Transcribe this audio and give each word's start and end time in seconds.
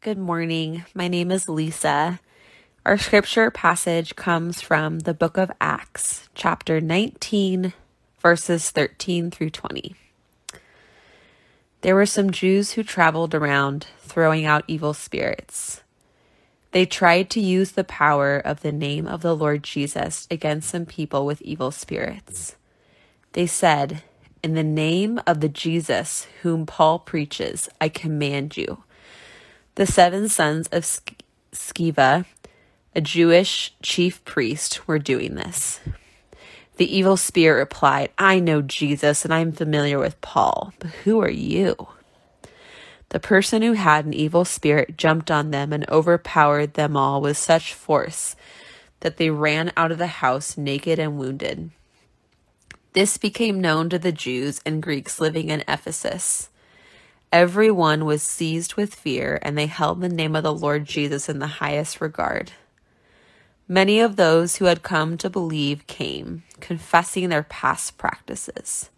Good 0.00 0.16
morning. 0.16 0.84
My 0.94 1.08
name 1.08 1.32
is 1.32 1.48
Lisa. 1.48 2.20
Our 2.86 2.96
scripture 2.98 3.50
passage 3.50 4.14
comes 4.14 4.62
from 4.62 5.00
the 5.00 5.12
book 5.12 5.36
of 5.36 5.50
Acts, 5.60 6.28
chapter 6.36 6.80
19, 6.80 7.72
verses 8.20 8.70
13 8.70 9.32
through 9.32 9.50
20. 9.50 9.96
There 11.80 11.96
were 11.96 12.06
some 12.06 12.30
Jews 12.30 12.72
who 12.72 12.84
traveled 12.84 13.34
around 13.34 13.88
throwing 13.98 14.46
out 14.46 14.62
evil 14.68 14.94
spirits. 14.94 15.82
They 16.70 16.86
tried 16.86 17.28
to 17.30 17.40
use 17.40 17.72
the 17.72 17.82
power 17.82 18.38
of 18.38 18.60
the 18.60 18.72
name 18.72 19.08
of 19.08 19.22
the 19.22 19.34
Lord 19.34 19.64
Jesus 19.64 20.28
against 20.30 20.70
some 20.70 20.86
people 20.86 21.26
with 21.26 21.42
evil 21.42 21.72
spirits. 21.72 22.54
They 23.32 23.48
said, 23.48 24.04
In 24.44 24.54
the 24.54 24.62
name 24.62 25.20
of 25.26 25.40
the 25.40 25.48
Jesus 25.48 26.28
whom 26.42 26.66
Paul 26.66 27.00
preaches, 27.00 27.68
I 27.80 27.88
command 27.88 28.56
you. 28.56 28.84
The 29.78 29.86
seven 29.86 30.28
sons 30.28 30.66
of 30.72 30.82
Sceva, 31.52 32.24
a 32.96 33.00
Jewish 33.00 33.72
chief 33.80 34.24
priest, 34.24 34.88
were 34.88 34.98
doing 34.98 35.36
this. 35.36 35.78
The 36.78 36.96
evil 36.96 37.16
spirit 37.16 37.60
replied, 37.60 38.10
I 38.18 38.40
know 38.40 38.60
Jesus 38.60 39.24
and 39.24 39.32
I 39.32 39.38
am 39.38 39.52
familiar 39.52 40.00
with 40.00 40.20
Paul, 40.20 40.72
but 40.80 40.90
who 41.04 41.20
are 41.20 41.30
you? 41.30 41.76
The 43.10 43.20
person 43.20 43.62
who 43.62 43.74
had 43.74 44.04
an 44.04 44.14
evil 44.14 44.44
spirit 44.44 44.96
jumped 44.96 45.30
on 45.30 45.52
them 45.52 45.72
and 45.72 45.88
overpowered 45.88 46.74
them 46.74 46.96
all 46.96 47.20
with 47.20 47.36
such 47.36 47.72
force 47.72 48.34
that 48.98 49.16
they 49.16 49.30
ran 49.30 49.70
out 49.76 49.92
of 49.92 49.98
the 49.98 50.08
house 50.08 50.58
naked 50.58 50.98
and 50.98 51.20
wounded. 51.20 51.70
This 52.94 53.16
became 53.16 53.60
known 53.60 53.90
to 53.90 53.98
the 54.00 54.10
Jews 54.10 54.60
and 54.66 54.82
Greeks 54.82 55.20
living 55.20 55.50
in 55.50 55.62
Ephesus. 55.68 56.48
Every 57.32 57.70
one 57.70 58.06
was 58.06 58.22
seized 58.22 58.74
with 58.74 58.94
fear, 58.94 59.38
and 59.42 59.56
they 59.56 59.66
held 59.66 60.00
the 60.00 60.08
name 60.08 60.34
of 60.34 60.42
the 60.42 60.54
Lord 60.54 60.86
Jesus 60.86 61.28
in 61.28 61.40
the 61.40 61.46
highest 61.46 62.00
regard. 62.00 62.52
Many 63.68 64.00
of 64.00 64.16
those 64.16 64.56
who 64.56 64.64
had 64.64 64.82
come 64.82 65.18
to 65.18 65.28
believe 65.28 65.86
came, 65.86 66.44
confessing 66.60 67.28
their 67.28 67.42
past 67.42 67.98
practices. 67.98 68.88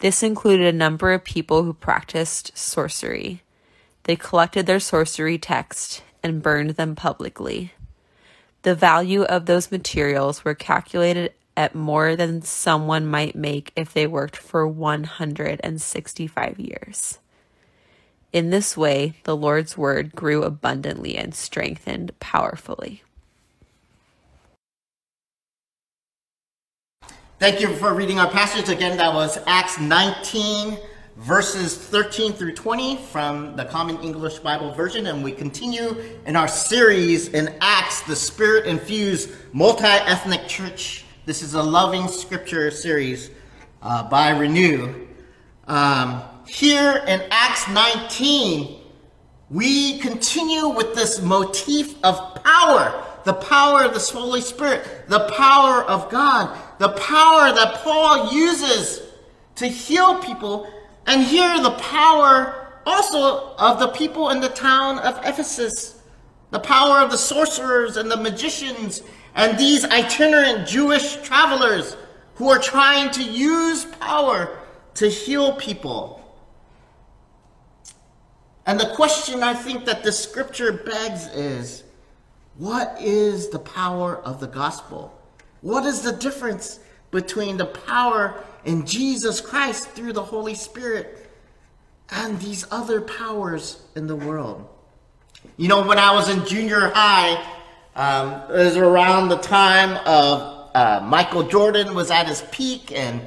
This 0.00 0.24
included 0.24 0.66
a 0.66 0.76
number 0.76 1.12
of 1.12 1.22
people 1.22 1.62
who 1.62 1.72
practiced 1.72 2.58
sorcery. 2.58 3.42
They 4.02 4.16
collected 4.16 4.66
their 4.66 4.80
sorcery 4.80 5.38
texts 5.38 6.02
and 6.24 6.42
burned 6.42 6.70
them 6.70 6.96
publicly. 6.96 7.72
The 8.62 8.74
value 8.74 9.22
of 9.22 9.46
those 9.46 9.70
materials 9.70 10.44
were 10.44 10.54
calculated 10.54 11.34
at 11.56 11.76
more 11.76 12.16
than 12.16 12.42
someone 12.42 13.06
might 13.06 13.36
make 13.36 13.70
if 13.76 13.92
they 13.92 14.08
worked 14.08 14.36
for 14.36 14.66
165 14.66 16.58
years. 16.58 17.18
In 18.34 18.50
this 18.50 18.76
way, 18.76 19.14
the 19.22 19.36
Lord's 19.36 19.78
word 19.78 20.16
grew 20.16 20.42
abundantly 20.42 21.16
and 21.16 21.32
strengthened 21.32 22.18
powerfully. 22.18 23.04
Thank 27.38 27.60
you 27.60 27.68
for 27.76 27.94
reading 27.94 28.18
our 28.18 28.28
passage. 28.28 28.68
Again, 28.68 28.96
that 28.96 29.14
was 29.14 29.38
Acts 29.46 29.78
19, 29.78 30.76
verses 31.18 31.78
13 31.78 32.32
through 32.32 32.54
20 32.54 32.96
from 32.96 33.54
the 33.54 33.66
Common 33.66 34.00
English 34.02 34.40
Bible 34.40 34.72
Version. 34.74 35.06
And 35.06 35.22
we 35.22 35.30
continue 35.30 35.94
in 36.26 36.34
our 36.34 36.48
series 36.48 37.28
in 37.28 37.54
Acts, 37.60 38.00
the 38.00 38.16
Spirit 38.16 38.66
infused 38.66 39.30
multi 39.52 39.84
ethnic 39.84 40.48
church. 40.48 41.04
This 41.24 41.40
is 41.40 41.54
a 41.54 41.62
loving 41.62 42.08
scripture 42.08 42.72
series 42.72 43.30
uh, 43.80 44.02
by 44.10 44.30
Renew. 44.30 45.06
Um, 45.68 46.24
here 46.46 47.02
in 47.06 47.22
Acts 47.30 47.68
19, 47.68 48.80
we 49.50 49.98
continue 49.98 50.68
with 50.68 50.94
this 50.94 51.20
motif 51.20 51.94
of 52.04 52.42
power 52.42 53.04
the 53.24 53.32
power 53.32 53.82
of 53.82 53.94
the 53.94 54.00
Holy 54.00 54.40
Spirit, 54.40 54.86
the 55.08 55.30
power 55.30 55.82
of 55.84 56.10
God, 56.10 56.56
the 56.78 56.90
power 56.90 57.52
that 57.52 57.80
Paul 57.82 58.32
uses 58.32 59.02
to 59.56 59.66
heal 59.66 60.18
people, 60.18 60.70
and 61.06 61.22
here 61.22 61.60
the 61.60 61.72
power 61.72 62.80
also 62.86 63.54
of 63.56 63.78
the 63.78 63.88
people 63.88 64.30
in 64.30 64.40
the 64.40 64.50
town 64.50 64.98
of 64.98 65.18
Ephesus, 65.24 66.02
the 66.50 66.60
power 66.60 66.98
of 66.98 67.10
the 67.10 67.18
sorcerers 67.18 67.96
and 67.96 68.10
the 68.10 68.16
magicians 68.16 69.02
and 69.34 69.58
these 69.58 69.84
itinerant 69.86 70.68
Jewish 70.68 71.16
travelers 71.22 71.96
who 72.34 72.50
are 72.50 72.58
trying 72.58 73.10
to 73.12 73.22
use 73.22 73.86
power 73.86 74.58
to 74.94 75.08
heal 75.08 75.54
people. 75.54 76.20
And 78.66 78.80
the 78.80 78.94
question 78.94 79.42
I 79.42 79.54
think 79.54 79.84
that 79.84 80.02
the 80.02 80.12
scripture 80.12 80.72
begs 80.72 81.26
is 81.28 81.84
what 82.56 82.96
is 83.00 83.48
the 83.48 83.58
power 83.58 84.16
of 84.16 84.40
the 84.40 84.46
gospel? 84.46 85.12
What 85.60 85.84
is 85.84 86.02
the 86.02 86.12
difference 86.12 86.78
between 87.10 87.56
the 87.56 87.66
power 87.66 88.42
in 88.64 88.86
Jesus 88.86 89.40
Christ 89.40 89.90
through 89.90 90.12
the 90.12 90.22
Holy 90.22 90.54
Spirit 90.54 91.30
and 92.10 92.40
these 92.40 92.66
other 92.70 93.00
powers 93.00 93.82
in 93.96 94.06
the 94.06 94.16
world? 94.16 94.68
You 95.56 95.68
know, 95.68 95.86
when 95.86 95.98
I 95.98 96.12
was 96.14 96.28
in 96.28 96.46
junior 96.46 96.90
high, 96.94 97.42
um, 97.96 98.50
it 98.50 98.64
was 98.64 98.76
around 98.76 99.28
the 99.28 99.38
time 99.38 100.00
of 100.06 100.70
uh, 100.74 101.00
Michael 101.04 101.44
Jordan 101.44 101.94
was 101.94 102.10
at 102.10 102.26
his 102.26 102.42
peak 102.50 102.92
and 102.92 103.20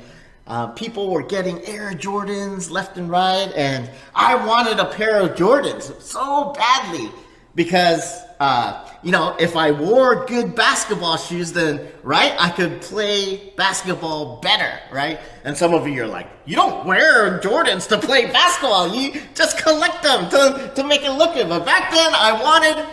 uh, 0.48 0.68
people 0.68 1.12
were 1.12 1.24
getting 1.24 1.64
Air 1.66 1.92
Jordans 1.92 2.72
left 2.72 2.98
and 2.98 3.10
right, 3.10 3.52
and 3.56 3.90
I 4.16 4.36
wanted 4.36 4.80
a 4.80 4.86
pair 4.86 5.20
of 5.20 5.36
Jordans 5.36 6.02
so 6.02 6.54
badly 6.54 7.12
because 7.56 8.22
uh, 8.40 8.88
you 9.02 9.12
know, 9.12 9.36
if 9.40 9.56
I 9.56 9.72
wore 9.72 10.26
good 10.26 10.54
basketball 10.54 11.18
shoes, 11.18 11.54
then, 11.54 11.88
right, 12.04 12.36
I 12.38 12.50
could 12.50 12.82
play 12.82 13.52
basketball 13.56 14.40
better, 14.42 14.80
right? 14.92 15.20
And 15.44 15.58
some 15.58 15.74
of 15.74 15.88
you 15.88 16.04
are 16.04 16.08
like, 16.08 16.28
you 16.46 16.56
don't 16.56 16.86
wear 16.86 17.40
Jordans 17.40 17.88
to 17.90 17.98
play 17.98 18.28
basketball. 18.28 18.96
You 18.96 19.20
just 19.34 19.58
collect 19.58 20.04
them 20.04 20.30
to, 20.30 20.72
to 20.76 20.84
make 20.84 21.04
it 21.04 21.12
look 21.12 21.34
good. 21.34 21.50
But 21.50 21.66
back 21.66 21.92
then, 21.92 22.14
I 22.14 22.40
wanted 22.40 22.86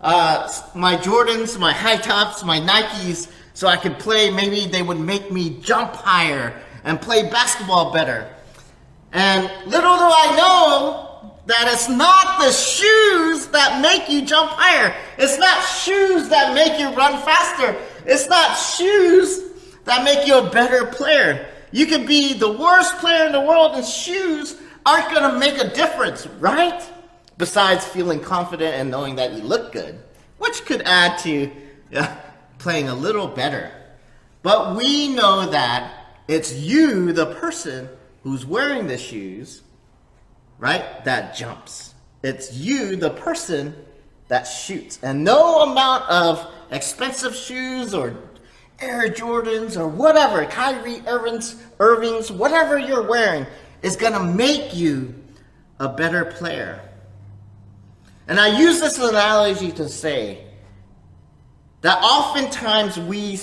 uh, 0.00 0.50
my 0.74 0.96
Jordans, 0.96 1.58
my 1.58 1.72
high 1.72 1.96
tops, 1.96 2.42
my 2.42 2.58
Nikes, 2.58 3.30
so 3.52 3.68
I 3.68 3.76
could 3.76 3.98
play. 3.98 4.30
Maybe 4.30 4.66
they 4.66 4.82
would 4.82 5.00
make 5.00 5.30
me 5.30 5.58
jump 5.60 5.92
higher 5.92 6.58
and 6.88 6.98
play 6.98 7.22
basketball 7.28 7.92
better. 7.92 8.26
And 9.12 9.44
little 9.66 9.96
do 9.96 10.04
I 10.04 10.34
know 10.38 11.34
that 11.44 11.68
it's 11.70 11.86
not 11.86 12.40
the 12.40 12.50
shoes 12.50 13.46
that 13.48 13.82
make 13.82 14.08
you 14.08 14.24
jump 14.24 14.50
higher. 14.52 14.94
It's 15.18 15.38
not 15.38 15.62
shoes 15.62 16.30
that 16.30 16.54
make 16.54 16.80
you 16.80 16.88
run 16.96 17.22
faster. 17.22 17.76
It's 18.06 18.26
not 18.28 18.54
shoes 18.54 19.50
that 19.84 20.02
make 20.02 20.26
you 20.26 20.38
a 20.38 20.50
better 20.50 20.86
player. 20.86 21.46
You 21.72 21.84
can 21.84 22.06
be 22.06 22.32
the 22.32 22.50
worst 22.50 22.96
player 22.98 23.26
in 23.26 23.32
the 23.32 23.40
world, 23.42 23.76
and 23.76 23.84
shoes 23.84 24.56
aren't 24.86 25.10
going 25.10 25.30
to 25.30 25.38
make 25.38 25.58
a 25.58 25.68
difference, 25.74 26.26
right? 26.38 26.82
Besides 27.36 27.84
feeling 27.84 28.20
confident 28.20 28.74
and 28.74 28.90
knowing 28.90 29.16
that 29.16 29.34
you 29.34 29.42
look 29.42 29.72
good, 29.72 29.98
which 30.38 30.64
could 30.64 30.80
add 30.82 31.18
to 31.18 31.50
yeah, 31.90 32.18
playing 32.58 32.88
a 32.88 32.94
little 32.94 33.28
better. 33.28 33.70
But 34.42 34.74
we 34.74 35.14
know 35.14 35.50
that 35.50 35.97
it's 36.28 36.54
you, 36.54 37.12
the 37.12 37.34
person 37.34 37.88
who's 38.22 38.44
wearing 38.44 38.86
the 38.86 38.98
shoes, 38.98 39.62
right, 40.58 41.04
that 41.04 41.34
jumps. 41.34 41.94
It's 42.22 42.52
you, 42.52 42.96
the 42.96 43.10
person, 43.10 43.74
that 44.28 44.44
shoots. 44.44 44.98
And 45.02 45.24
no 45.24 45.62
amount 45.62 46.08
of 46.10 46.46
expensive 46.70 47.34
shoes 47.34 47.94
or 47.94 48.16
Air 48.80 49.08
Jordans 49.08 49.76
or 49.80 49.88
whatever, 49.88 50.44
Kyrie 50.44 51.02
Irving's, 51.06 51.56
Irving's, 51.80 52.30
whatever 52.30 52.78
you're 52.78 53.08
wearing, 53.08 53.46
is 53.82 53.96
going 53.96 54.12
to 54.12 54.22
make 54.22 54.74
you 54.74 55.14
a 55.80 55.88
better 55.88 56.24
player. 56.24 56.80
And 58.28 58.38
I 58.38 58.60
use 58.60 58.80
this 58.80 58.98
analogy 58.98 59.72
to 59.72 59.88
say 59.88 60.44
that 61.80 62.02
oftentimes 62.02 62.98
we 62.98 63.36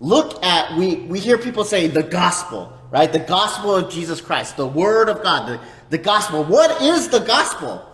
look 0.00 0.42
at, 0.44 0.76
we, 0.76 0.96
we 0.96 1.20
hear 1.20 1.38
people 1.38 1.64
say 1.64 1.86
the 1.86 2.02
gospel, 2.02 2.72
right? 2.90 3.12
The 3.12 3.18
gospel 3.18 3.74
of 3.74 3.90
Jesus 3.90 4.20
Christ, 4.20 4.56
the 4.56 4.66
word 4.66 5.08
of 5.08 5.22
God, 5.22 5.48
the, 5.48 5.60
the 5.90 5.98
gospel. 5.98 6.44
What 6.44 6.82
is 6.82 7.08
the 7.08 7.20
gospel? 7.20 7.86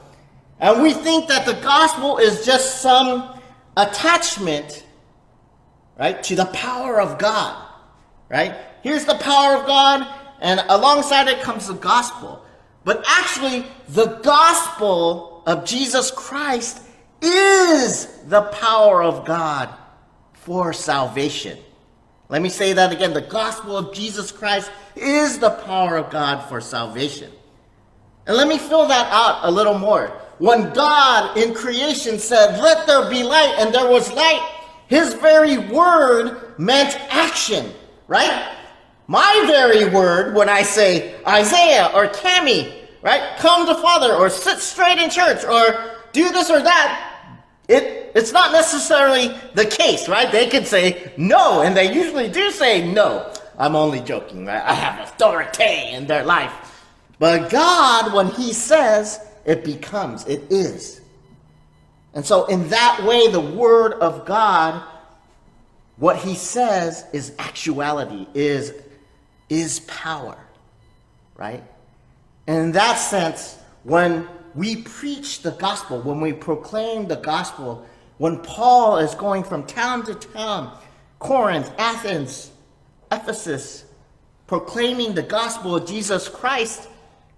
And 0.60 0.82
we 0.82 0.93
think 0.93 1.28
that 1.28 1.46
the 1.46 1.54
gospel 1.54 2.19
is 2.19 2.44
just 2.44 2.81
some 2.81 3.40
attachment, 3.76 4.84
right, 5.99 6.22
to 6.25 6.37
the 6.37 6.46
power 6.46 7.00
of 7.00 7.19
God, 7.19 7.69
right? 8.28 8.56
Here's 8.82 9.05
the 9.05 9.16
power 9.16 9.56
of 9.56 9.66
God, 9.66 10.06
and 10.40 10.62
alongside 10.69 11.28
it 11.28 11.40
comes 11.40 11.69
the 11.69 11.75
gospel. 11.75 12.44
But 12.84 13.05
actually, 13.06 13.64
the 13.88 14.19
gospel 14.22 15.43
of 15.46 15.64
Jesus 15.64 16.10
Christ 16.10 16.82
is 17.20 18.06
the 18.26 18.43
power 18.43 19.02
of 19.02 19.25
God 19.25 19.69
for 20.32 20.72
salvation. 20.72 21.58
Let 22.32 22.40
me 22.40 22.49
say 22.49 22.73
that 22.73 22.90
again. 22.90 23.12
The 23.12 23.20
gospel 23.20 23.76
of 23.76 23.93
Jesus 23.93 24.32
Christ 24.32 24.70
is 24.96 25.38
the 25.38 25.50
power 25.50 25.99
of 25.99 26.08
God 26.08 26.49
for 26.49 26.62
salvation. 26.62 27.31
And 28.26 28.38
let 28.38 28.49
me 28.49 28.56
fill 28.56 28.87
that 28.87 29.12
out 29.12 29.40
a 29.43 29.50
little 29.50 29.79
more. 29.79 30.19
when 30.38 30.73
God 30.73 31.37
in 31.37 31.52
creation 31.52 32.19
said, 32.19 32.58
Let 32.58 32.87
there 32.87 33.11
be 33.11 33.23
light, 33.23 33.56
and 33.58 33.73
there 33.73 33.87
was 33.87 34.11
light, 34.14 34.40
his 34.87 35.12
very 35.12 35.58
word 35.58 36.58
meant 36.58 36.99
action, 37.11 37.70
right? 38.08 38.56
My 39.08 39.44
very 39.46 39.90
word, 39.90 40.34
when 40.34 40.49
I 40.49 40.62
say 40.62 41.23
Isaiah 41.26 41.90
or 41.94 42.06
Cami, 42.06 42.73
right? 43.02 43.37
Come 43.37 43.67
to 43.67 43.75
Father 43.75 44.14
or 44.14 44.31
sit 44.31 44.58
straight 44.58 44.96
in 44.96 45.11
church 45.11 45.44
or 45.44 45.96
do 46.12 46.31
this 46.31 46.49
or 46.49 46.62
that, 46.62 47.11
it, 47.68 48.12
it's 48.14 48.32
not 48.32 48.52
necessarily 48.52 49.34
the 49.54 49.64
case, 49.64 50.08
right? 50.08 50.30
They 50.30 50.48
could 50.48 50.66
say 50.66 51.12
no, 51.16 51.62
and 51.62 51.76
they 51.76 51.94
usually 51.94 52.28
do 52.28 52.50
say 52.50 52.90
no. 52.90 53.32
I'm 53.58 53.76
only 53.76 54.00
joking, 54.00 54.46
right? 54.46 54.62
I 54.62 54.74
have 54.74 55.08
authority 55.08 55.92
in 55.92 56.06
their 56.06 56.24
life. 56.24 56.52
But 57.18 57.50
God, 57.50 58.12
when 58.12 58.26
He 58.28 58.52
says, 58.52 59.20
it 59.44 59.64
becomes, 59.64 60.26
it 60.26 60.50
is. 60.50 61.00
And 62.14 62.26
so, 62.26 62.46
in 62.46 62.68
that 62.68 63.04
way, 63.04 63.28
the 63.28 63.40
Word 63.40 63.94
of 63.94 64.26
God, 64.26 64.82
what 65.96 66.16
He 66.16 66.34
says 66.34 67.04
is 67.12 67.32
actuality, 67.38 68.26
is, 68.34 68.74
is 69.48 69.80
power, 69.80 70.36
right? 71.36 71.62
And 72.46 72.58
in 72.58 72.72
that 72.72 72.94
sense, 72.94 73.58
when 73.84 74.26
we 74.54 74.82
preach 74.82 75.43
the 75.43 75.52
gospel, 75.52 76.00
when 76.00 76.20
we 76.20 76.32
proclaim 76.32 77.08
the 77.08 77.16
gospel, 77.16 77.87
when 78.19 78.38
Paul 78.40 78.99
is 78.99 79.14
going 79.14 79.44
from 79.44 79.64
town 79.64 80.04
to 80.06 80.14
town, 80.14 80.76
Corinth, 81.19 81.72
Athens, 81.78 82.50
Ephesus, 83.10 83.84
proclaiming 84.46 85.14
the 85.14 85.22
gospel 85.22 85.76
of 85.76 85.87
Jesus 85.87 86.28
Christ, 86.28 86.88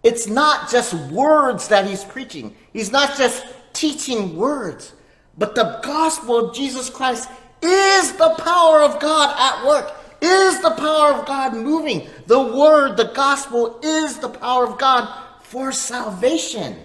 it's 0.03 0.27
not 0.27 0.71
just 0.71 0.95
words 1.11 1.69
that 1.69 1.87
he's 1.87 2.05
preaching. 2.05 2.55
He's 2.73 2.93
not 2.93 3.17
just 3.17 3.47
teaching 3.73 4.37
words, 4.37 4.93
but 5.39 5.55
the 5.55 5.81
gospel 5.83 6.49
of 6.49 6.55
Jesus 6.55 6.91
Christ 6.91 7.31
is 7.63 8.13
the 8.13 8.35
power 8.39 8.83
of 8.83 9.01
God 9.01 9.35
at 9.39 9.67
work, 9.67 9.95
is 10.21 10.61
the 10.61 10.71
power 10.73 11.15
of 11.15 11.27
God 11.27 11.55
moving. 11.55 12.07
The 12.27 12.41
word, 12.41 12.97
the 12.97 13.13
gospel 13.15 13.81
is 13.83 14.19
the 14.19 14.29
power 14.29 14.67
of 14.67 14.79
God 14.79 15.09
for 15.41 15.73
salvation. 15.73 16.77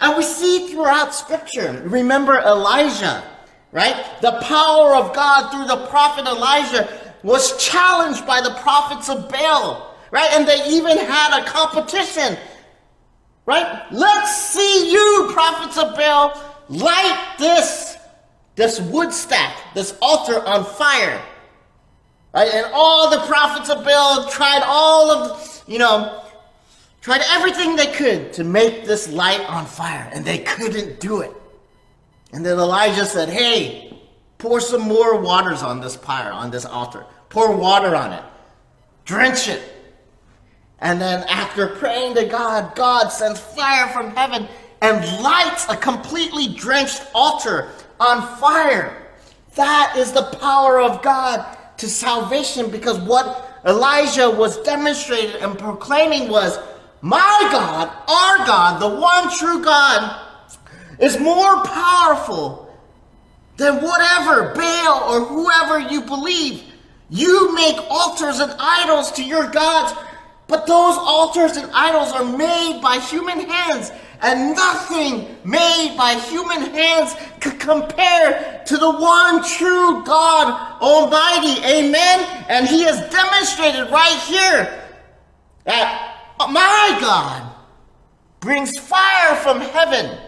And 0.00 0.16
we 0.16 0.22
see 0.22 0.68
throughout 0.68 1.14
scripture, 1.14 1.82
remember 1.84 2.38
Elijah, 2.38 3.22
right? 3.72 4.04
The 4.20 4.38
power 4.42 4.94
of 4.96 5.14
God 5.14 5.50
through 5.50 5.66
the 5.66 5.86
prophet 5.88 6.26
Elijah 6.26 6.88
was 7.22 7.56
challenged 7.62 8.26
by 8.26 8.40
the 8.40 8.54
prophets 8.62 9.10
of 9.10 9.28
Baal, 9.28 9.94
right? 10.10 10.30
And 10.32 10.48
they 10.48 10.66
even 10.68 10.96
had 10.96 11.42
a 11.42 11.44
competition, 11.44 12.38
right? 13.44 13.84
Let's 13.90 14.52
see 14.52 14.90
you, 14.90 15.30
prophets 15.32 15.76
of 15.76 15.94
Baal, 15.96 16.40
light 16.70 17.34
this, 17.38 17.96
this 18.56 18.80
wood 18.80 19.12
stack, 19.12 19.54
this 19.74 19.96
altar 20.00 20.42
on 20.46 20.64
fire. 20.64 21.20
Right? 22.32 22.48
And 22.54 22.66
all 22.72 23.10
the 23.10 23.26
prophets 23.26 23.70
of 23.70 23.84
Baal 23.84 24.30
tried 24.30 24.62
all 24.64 25.10
of, 25.10 25.64
you 25.66 25.78
know, 25.78 26.22
tried 27.00 27.22
everything 27.28 27.76
they 27.76 27.92
could 27.92 28.32
to 28.34 28.44
make 28.44 28.84
this 28.84 29.10
light 29.10 29.40
on 29.48 29.66
fire, 29.66 30.10
and 30.12 30.24
they 30.24 30.38
couldn't 30.38 31.00
do 31.00 31.20
it. 31.20 31.32
And 32.32 32.44
then 32.44 32.58
Elijah 32.58 33.04
said, 33.04 33.28
Hey, 33.28 33.90
Pour 34.40 34.58
some 34.58 34.80
more 34.80 35.20
waters 35.20 35.62
on 35.62 35.80
this 35.80 35.98
pyre, 35.98 36.32
on 36.32 36.50
this 36.50 36.64
altar. 36.64 37.04
Pour 37.28 37.54
water 37.54 37.94
on 37.94 38.14
it. 38.14 38.22
Drench 39.04 39.48
it. 39.48 39.60
And 40.80 40.98
then 40.98 41.24
after 41.28 41.66
praying 41.76 42.14
to 42.14 42.24
God, 42.24 42.74
God 42.74 43.08
sends 43.08 43.38
fire 43.38 43.88
from 43.88 44.16
heaven 44.16 44.48
and 44.80 45.22
lights 45.22 45.68
a 45.68 45.76
completely 45.76 46.54
drenched 46.54 47.06
altar 47.14 47.68
on 48.00 48.22
fire. 48.38 49.08
That 49.56 49.94
is 49.98 50.10
the 50.10 50.34
power 50.40 50.80
of 50.80 51.02
God 51.02 51.58
to 51.76 51.86
salvation 51.86 52.70
because 52.70 52.98
what 52.98 53.60
Elijah 53.66 54.30
was 54.30 54.62
demonstrating 54.62 55.38
and 55.42 55.58
proclaiming 55.58 56.30
was 56.30 56.58
my 57.02 57.48
God, 57.50 57.88
our 57.88 58.46
God, 58.46 58.80
the 58.80 59.00
one 59.00 59.36
true 59.36 59.62
God, 59.64 60.20
is 60.98 61.18
more 61.18 61.64
powerful 61.64 62.70
than 63.56 63.82
whatever, 63.82 64.54
Baal 64.54 65.12
or 65.12 65.24
whoever 65.24 65.78
you 65.78 66.02
believe, 66.02 66.64
you 67.08 67.54
make 67.54 67.76
altars 67.90 68.38
and 68.38 68.52
idols 68.58 69.12
to 69.12 69.24
your 69.24 69.48
gods, 69.50 69.98
but 70.46 70.66
those 70.66 70.96
altars 70.96 71.56
and 71.56 71.70
idols 71.72 72.12
are 72.12 72.24
made 72.36 72.80
by 72.82 72.98
human 72.98 73.40
hands, 73.40 73.92
and 74.22 74.54
nothing 74.54 75.36
made 75.44 75.94
by 75.96 76.14
human 76.14 76.74
hands 76.74 77.14
could 77.40 77.58
compare 77.58 78.62
to 78.66 78.76
the 78.76 78.90
one 78.90 79.42
true 79.42 80.04
God 80.04 80.80
Almighty. 80.82 81.64
Amen? 81.64 82.44
And 82.48 82.66
He 82.66 82.82
has 82.82 83.00
demonstrated 83.10 83.90
right 83.90 84.18
here 84.26 84.84
that 85.64 86.09
Oh, 86.42 86.48
my 86.48 86.96
God 87.02 87.52
brings 88.40 88.78
fire 88.78 89.36
from 89.36 89.60
heaven. 89.60 90.18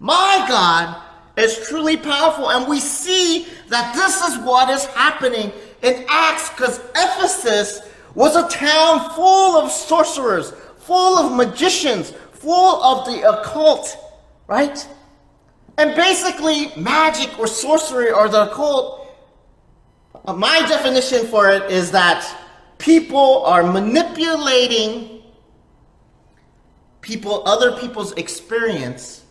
My 0.00 0.42
God 0.48 1.02
is 1.36 1.68
truly 1.68 1.98
powerful. 1.98 2.50
And 2.50 2.66
we 2.66 2.80
see 2.80 3.46
that 3.68 3.94
this 3.94 4.22
is 4.22 4.38
what 4.38 4.70
is 4.70 4.86
happening 4.86 5.52
in 5.82 6.06
Acts 6.08 6.48
because 6.48 6.78
Ephesus 6.96 7.82
was 8.14 8.36
a 8.36 8.48
town 8.48 9.10
full 9.10 9.58
of 9.58 9.70
sorcerers, 9.70 10.52
full 10.78 11.18
of 11.18 11.36
magicians, 11.36 12.12
full 12.32 12.82
of 12.82 13.04
the 13.04 13.28
occult, 13.28 13.98
right? 14.46 14.88
And 15.76 15.94
basically, 15.94 16.72
magic 16.74 17.38
or 17.38 17.48
sorcery 17.48 18.10
or 18.10 18.30
the 18.30 18.50
occult, 18.50 19.14
my 20.26 20.60
definition 20.60 21.26
for 21.26 21.50
it 21.50 21.70
is 21.70 21.90
that 21.90 22.24
people 22.78 23.44
are 23.44 23.62
manipulating 23.62 25.13
people, 27.04 27.42
other 27.46 27.78
people's 27.78 28.12
experience 28.12 29.24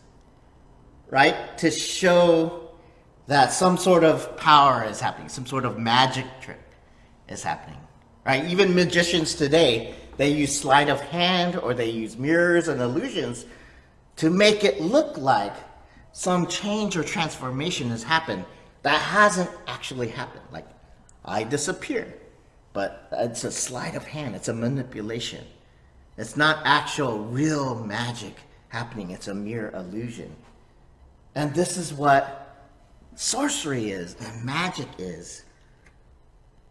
right? 1.14 1.56
To 1.60 1.70
show 1.70 2.72
that 3.28 3.54
some 3.54 3.78
sort 3.78 4.04
of 4.04 4.36
power 4.36 4.84
is 4.84 5.00
happening, 5.00 5.30
some 5.30 5.46
sort 5.46 5.64
of 5.64 5.78
magic 5.78 6.26
trick 6.42 6.60
is 7.30 7.44
happening, 7.44 7.78
right? 8.26 8.44
Even 8.46 8.74
magicians 8.74 9.36
today, 9.36 9.94
they 10.18 10.30
use 10.30 10.60
sleight 10.60 10.90
of 10.90 11.00
hand 11.02 11.56
or 11.56 11.76
they 11.76 11.92
use 11.92 12.18
mirrors 12.18 12.68
and 12.68 12.82
illusions 12.82 13.46
to 14.16 14.32
make 14.32 14.64
it 14.64 14.82
look 14.82 15.16
like 15.20 15.54
some 16.14 16.48
change 16.48 16.98
or 16.98 17.04
transformation 17.04 17.90
has 17.90 18.02
happened 18.02 18.44
that 18.82 19.00
hasn't 19.00 19.52
actually 19.68 20.08
happened. 20.08 20.44
Like, 20.52 20.68
I 21.24 21.44
disappear, 21.44 22.12
but 22.74 23.08
it's 23.12 23.44
a 23.44 23.52
sleight 23.52 23.94
of 23.94 24.04
hand, 24.04 24.36
it's 24.36 24.48
a 24.48 24.54
manipulation. 24.54 25.46
It's 26.18 26.38
not 26.38 26.60
actual, 26.66 27.20
real 27.20 27.76
magic 27.84 28.36
happening, 28.70 29.12
it's 29.12 29.28
a 29.28 29.34
mere 29.34 29.72
illusion. 29.72 30.36
And 31.36 31.54
this 31.54 31.78
is 31.78 31.94
what 31.94 32.68
sorcery 33.16 33.90
is 33.90 34.16
and 34.20 34.46
magic 34.46 34.88
is. 34.98 35.44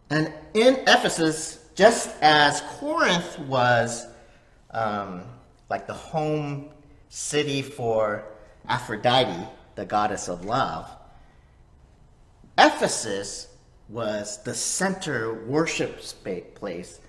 And 0.09 0.31
in 0.53 0.75
Ephesus, 0.87 1.65
just 1.75 2.15
as 2.21 2.61
Corinth 2.61 3.39
was 3.39 4.05
um, 4.71 5.23
like 5.69 5.87
the 5.87 5.93
home 5.93 6.69
city 7.09 7.61
for 7.61 8.23
Aphrodite, 8.67 9.47
the 9.75 9.85
goddess 9.85 10.27
of 10.27 10.45
love, 10.45 10.89
Ephesus 12.57 13.47
was 13.89 14.41
the 14.43 14.53
center 14.53 15.45
worship 15.45 16.01
place 16.55 16.99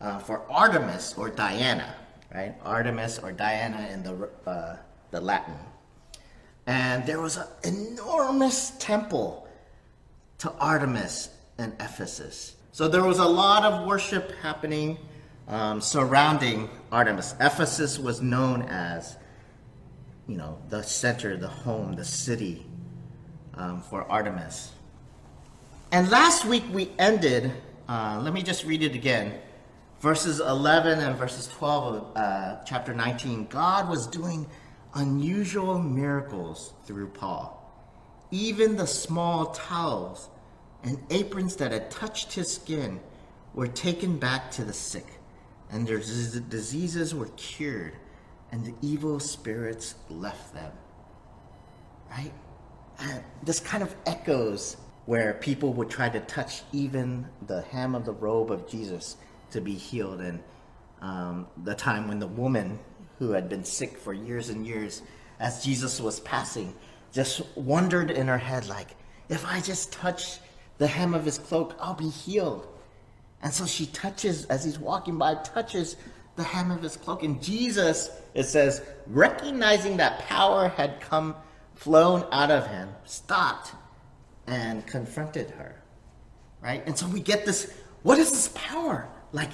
uh, 0.00 0.18
for 0.18 0.50
Artemis 0.50 1.14
or 1.16 1.30
Diana, 1.30 1.94
right? 2.34 2.54
Artemis 2.64 3.18
or 3.18 3.32
Diana 3.32 3.88
in 3.92 4.02
the, 4.02 4.28
uh, 4.46 4.76
the 5.10 5.20
Latin 5.20 5.54
and 6.68 7.06
there 7.06 7.18
was 7.18 7.38
an 7.38 7.46
enormous 7.64 8.72
temple 8.78 9.48
to 10.36 10.52
Artemis 10.60 11.30
in 11.58 11.72
Ephesus. 11.80 12.56
So 12.72 12.88
there 12.88 13.02
was 13.02 13.18
a 13.18 13.26
lot 13.26 13.64
of 13.64 13.86
worship 13.86 14.32
happening 14.42 14.98
um, 15.48 15.80
surrounding 15.80 16.68
Artemis. 16.92 17.34
Ephesus 17.40 17.98
was 17.98 18.20
known 18.20 18.62
as, 18.62 19.16
you 20.28 20.36
know, 20.36 20.58
the 20.68 20.82
center, 20.82 21.38
the 21.38 21.48
home, 21.48 21.96
the 21.96 22.04
city 22.04 22.66
um, 23.54 23.80
for 23.80 24.04
Artemis. 24.04 24.72
And 25.90 26.10
last 26.10 26.44
week 26.44 26.64
we 26.70 26.90
ended, 26.98 27.50
uh, 27.88 28.20
let 28.22 28.34
me 28.34 28.42
just 28.42 28.66
read 28.66 28.82
it 28.82 28.94
again. 28.94 29.40
Verses 30.00 30.38
11 30.38 31.00
and 31.00 31.16
verses 31.16 31.48
12 31.48 31.94
of 31.94 32.16
uh, 32.16 32.56
chapter 32.64 32.94
19. 32.94 33.46
God 33.46 33.88
was 33.88 34.06
doing 34.06 34.46
unusual 34.94 35.78
miracles 35.80 36.72
through 36.84 37.08
Paul. 37.08 37.54
Even 38.30 38.76
the 38.76 38.86
small 38.86 39.46
towels 39.46 40.28
and 40.84 40.98
aprons 41.10 41.56
that 41.56 41.72
had 41.72 41.90
touched 41.90 42.32
his 42.32 42.52
skin 42.52 43.00
were 43.54 43.66
taken 43.66 44.18
back 44.18 44.52
to 44.52 44.64
the 44.64 44.72
sick, 44.72 45.06
and 45.70 45.86
their 45.86 45.98
diseases 45.98 47.14
were 47.14 47.28
cured. 47.36 47.94
and 48.50 48.64
the 48.64 48.74
evil 48.80 49.20
spirits 49.20 49.94
left 50.08 50.54
them. 50.54 50.72
Right? 52.10 52.32
And 52.98 53.22
this 53.42 53.60
kind 53.60 53.82
of 53.82 53.94
echoes 54.06 54.78
where 55.04 55.34
people 55.34 55.74
would 55.74 55.90
try 55.90 56.08
to 56.08 56.20
touch 56.20 56.62
even 56.72 57.26
the 57.46 57.60
hem 57.62 57.94
of 57.94 58.06
the 58.06 58.12
robe 58.12 58.50
of 58.50 58.66
Jesus 58.66 59.16
to 59.50 59.60
be 59.60 59.74
healed. 59.74 60.20
And 60.20 60.40
um, 61.00 61.46
the 61.64 61.74
time 61.74 62.08
when 62.08 62.18
the 62.18 62.26
woman 62.26 62.78
who 63.18 63.32
had 63.32 63.48
been 63.48 63.64
sick 63.64 63.96
for 63.96 64.12
years 64.12 64.48
and 64.48 64.66
years, 64.66 65.02
as 65.40 65.64
Jesus 65.64 66.00
was 66.00 66.20
passing, 66.20 66.74
just 67.12 67.42
wondered 67.56 68.10
in 68.10 68.28
her 68.28 68.38
head, 68.38 68.68
like, 68.68 68.96
if 69.28 69.44
I 69.46 69.60
just 69.60 69.92
touch 69.92 70.38
the 70.78 70.86
hem 70.86 71.14
of 71.14 71.24
his 71.24 71.38
cloak, 71.38 71.76
I'll 71.80 71.94
be 71.94 72.08
healed. 72.08 72.66
And 73.42 73.52
so 73.52 73.66
she 73.66 73.86
touches, 73.86 74.44
as 74.46 74.64
he's 74.64 74.78
walking 74.78 75.18
by, 75.18 75.34
touches 75.36 75.96
the 76.36 76.44
hem 76.44 76.70
of 76.70 76.82
his 76.82 76.96
cloak. 76.96 77.22
And 77.22 77.42
Jesus, 77.42 78.10
it 78.34 78.44
says, 78.44 78.82
recognizing 79.06 79.96
that 79.98 80.20
power 80.20 80.68
had 80.68 81.00
come, 81.00 81.34
flown 81.74 82.24
out 82.32 82.50
of 82.50 82.66
him, 82.66 82.88
stopped 83.04 83.72
and 84.46 84.86
confronted 84.86 85.50
her. 85.50 85.82
Right? 86.60 86.82
And 86.86 86.98
so 86.98 87.06
we 87.06 87.20
get 87.20 87.44
this 87.44 87.72
what 88.02 88.18
is 88.18 88.30
this 88.30 88.50
power? 88.54 89.08
Like, 89.32 89.50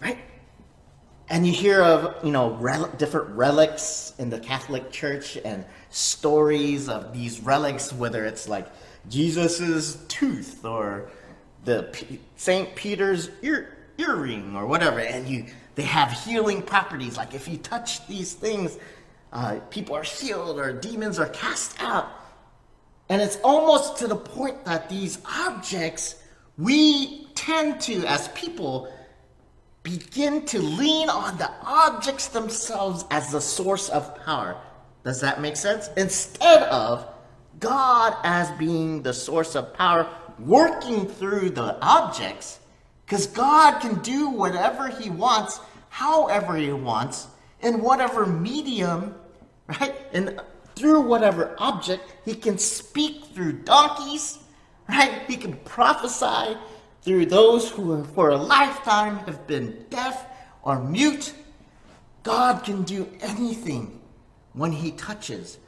right? 0.00 0.18
And 1.28 1.46
you 1.46 1.52
hear 1.52 1.82
of, 1.82 2.24
you 2.24 2.30
know, 2.30 2.52
rel- 2.54 2.92
different 2.98 3.30
relics 3.30 4.12
in 4.18 4.30
the 4.30 4.38
Catholic 4.38 4.90
Church 4.90 5.38
and 5.44 5.64
stories 5.90 6.88
of 6.88 7.12
these 7.12 7.40
relics, 7.40 7.92
whether 7.92 8.24
it's 8.24 8.48
like 8.48 8.68
Jesus's 9.08 9.96
tooth 10.08 10.64
or 10.64 11.10
the 11.64 11.84
P- 11.92 12.20
St. 12.36 12.74
Peter's 12.74 13.30
ear- 13.42 13.76
earring 13.98 14.54
or 14.56 14.66
whatever. 14.66 15.00
And 15.00 15.26
you, 15.26 15.46
they 15.74 15.82
have 15.82 16.12
healing 16.12 16.62
properties. 16.62 17.16
Like 17.16 17.34
if 17.34 17.48
you 17.48 17.56
touch 17.56 18.06
these 18.06 18.34
things, 18.34 18.78
uh, 19.32 19.58
people 19.70 19.96
are 19.96 20.02
healed 20.02 20.58
or 20.58 20.72
demons 20.72 21.18
are 21.18 21.28
cast 21.28 21.80
out. 21.82 22.08
And 23.08 23.20
it's 23.20 23.38
almost 23.42 23.96
to 23.98 24.06
the 24.06 24.16
point 24.16 24.64
that 24.64 24.88
these 24.88 25.18
objects, 25.26 26.16
we 26.58 27.21
tend 27.34 27.80
to, 27.82 28.04
as 28.06 28.28
people, 28.28 28.92
begin 29.82 30.44
to 30.46 30.60
lean 30.60 31.08
on 31.08 31.36
the 31.38 31.50
objects 31.64 32.28
themselves 32.28 33.04
as 33.10 33.32
the 33.32 33.40
source 33.40 33.88
of 33.88 34.24
power. 34.24 34.56
Does 35.04 35.20
that 35.20 35.40
make 35.40 35.56
sense? 35.56 35.88
Instead 35.96 36.62
of 36.64 37.06
God 37.58 38.16
as 38.22 38.50
being 38.52 39.02
the 39.02 39.12
source 39.12 39.54
of 39.54 39.74
power, 39.74 40.08
working 40.38 41.06
through 41.06 41.50
the 41.50 41.76
objects, 41.84 42.60
because 43.04 43.26
God 43.26 43.80
can 43.80 44.00
do 44.00 44.28
whatever 44.30 44.88
He 44.88 45.10
wants, 45.10 45.60
however 45.88 46.56
He 46.56 46.72
wants, 46.72 47.26
in 47.60 47.80
whatever 47.80 48.26
medium, 48.26 49.14
right? 49.66 49.94
And 50.12 50.40
through 50.74 51.02
whatever 51.02 51.54
object, 51.58 52.14
He 52.24 52.34
can 52.34 52.58
speak 52.58 53.24
through 53.26 53.64
donkeys, 53.64 54.38
right? 54.88 55.22
He 55.26 55.36
can 55.36 55.56
prophesy 55.58 56.56
through 57.02 57.26
those 57.26 57.68
who 57.70 58.04
for 58.04 58.30
a 58.30 58.36
lifetime 58.36 59.18
have 59.26 59.46
been 59.46 59.84
deaf 59.90 60.26
or 60.62 60.82
mute. 60.82 61.34
God 62.22 62.64
can 62.64 62.82
do 62.82 63.08
anything 63.20 64.00
when 64.52 64.72
He 64.72 64.92
touches. 64.92 65.58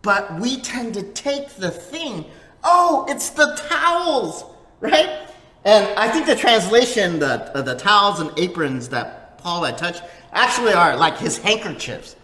But 0.00 0.40
we 0.40 0.60
tend 0.60 0.94
to 0.94 1.02
take 1.12 1.50
the 1.50 1.70
thing, 1.70 2.24
oh, 2.64 3.06
it's 3.08 3.30
the 3.30 3.54
towels, 3.68 4.44
right? 4.80 5.28
And 5.64 5.86
I 5.98 6.08
think 6.08 6.26
the 6.26 6.34
translation, 6.34 7.18
the, 7.18 7.56
uh, 7.56 7.62
the 7.62 7.76
towels 7.76 8.20
and 8.20 8.36
aprons 8.36 8.88
that 8.88 9.38
Paul 9.38 9.62
had 9.64 9.78
touched, 9.78 10.02
actually 10.32 10.72
are 10.72 10.96
like 10.96 11.18
his 11.18 11.38
handkerchiefs. 11.38 12.16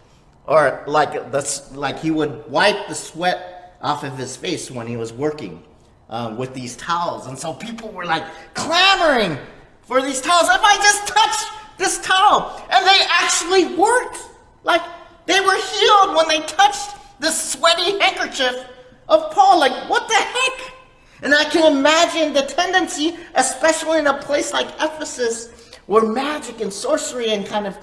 Or 0.47 0.83
like, 0.87 1.31
the, 1.31 1.71
like 1.75 2.01
he 2.01 2.11
would 2.11 2.51
wipe 2.51 2.89
the 2.89 2.95
sweat 2.95 3.77
off 3.83 4.03
of 4.03 4.17
his 4.17 4.37
face 4.37 4.71
when 4.71 4.87
he 4.87 4.97
was 4.97 5.13
working 5.13 5.63
uh, 6.09 6.35
with 6.37 6.55
these 6.55 6.77
towels. 6.77 7.27
And 7.27 7.39
so 7.39 7.55
people 7.55 7.91
were 7.91 8.05
like 8.05 8.25
clamoring 8.55 9.39
for 9.83 10.01
these 10.03 10.21
towels. 10.21 10.49
If 10.49 10.61
I 10.63 10.77
just 10.77 11.07
touch 11.09 11.59
this 11.79 11.99
towel, 12.01 12.61
and 12.71 12.87
they 12.87 13.01
actually 13.09 13.77
worked. 13.77 14.19
Like 14.65 14.83
they 15.27 15.41
were 15.41 15.57
healed 15.57 16.17
when 16.17 16.29
they 16.29 16.41
touched 16.41 16.97
the 17.21 17.31
sweaty 17.31 17.99
handkerchief 17.99 18.67
of 19.09 19.31
Paul. 19.33 19.61
Like, 19.61 19.89
what 19.89 20.07
the 20.09 20.15
heck? 20.15 20.75
And 21.23 21.35
I 21.35 21.45
can 21.45 21.77
imagine 21.77 22.33
the 22.33 22.43
tendency, 22.43 23.17
especially 23.35 23.99
in 23.99 24.07
a 24.07 24.19
place 24.19 24.53
like 24.53 24.69
Ephesus, 24.81 25.73
where 25.87 26.05
magic 26.05 26.61
and 26.61 26.73
sorcery 26.73 27.31
and 27.31 27.47
kind 27.47 27.67
of 27.67 27.77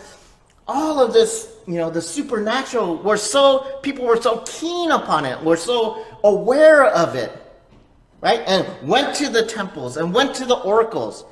all 0.67 1.03
of 1.03 1.12
this, 1.12 1.58
you 1.67 1.75
know, 1.75 1.89
the 1.89 2.01
supernatural 2.01 2.98
were 2.98 3.17
so, 3.17 3.79
people 3.82 4.05
were 4.05 4.22
so 4.22 4.44
keen 4.46 4.91
upon 4.91 5.25
it, 5.25 5.41
were 5.44 5.58
so 5.58 6.05
aware 6.24 6.86
of 6.86 7.15
it 7.15 7.44
right? 8.25 8.41
And 8.48 8.65
went 8.82 9.15
to 9.17 9.29
the 9.29 9.46
temples 9.46 9.98
and 9.98 10.12
went 10.12 10.34
to 10.38 10.46
the 10.46 10.55
oracles 10.55 11.25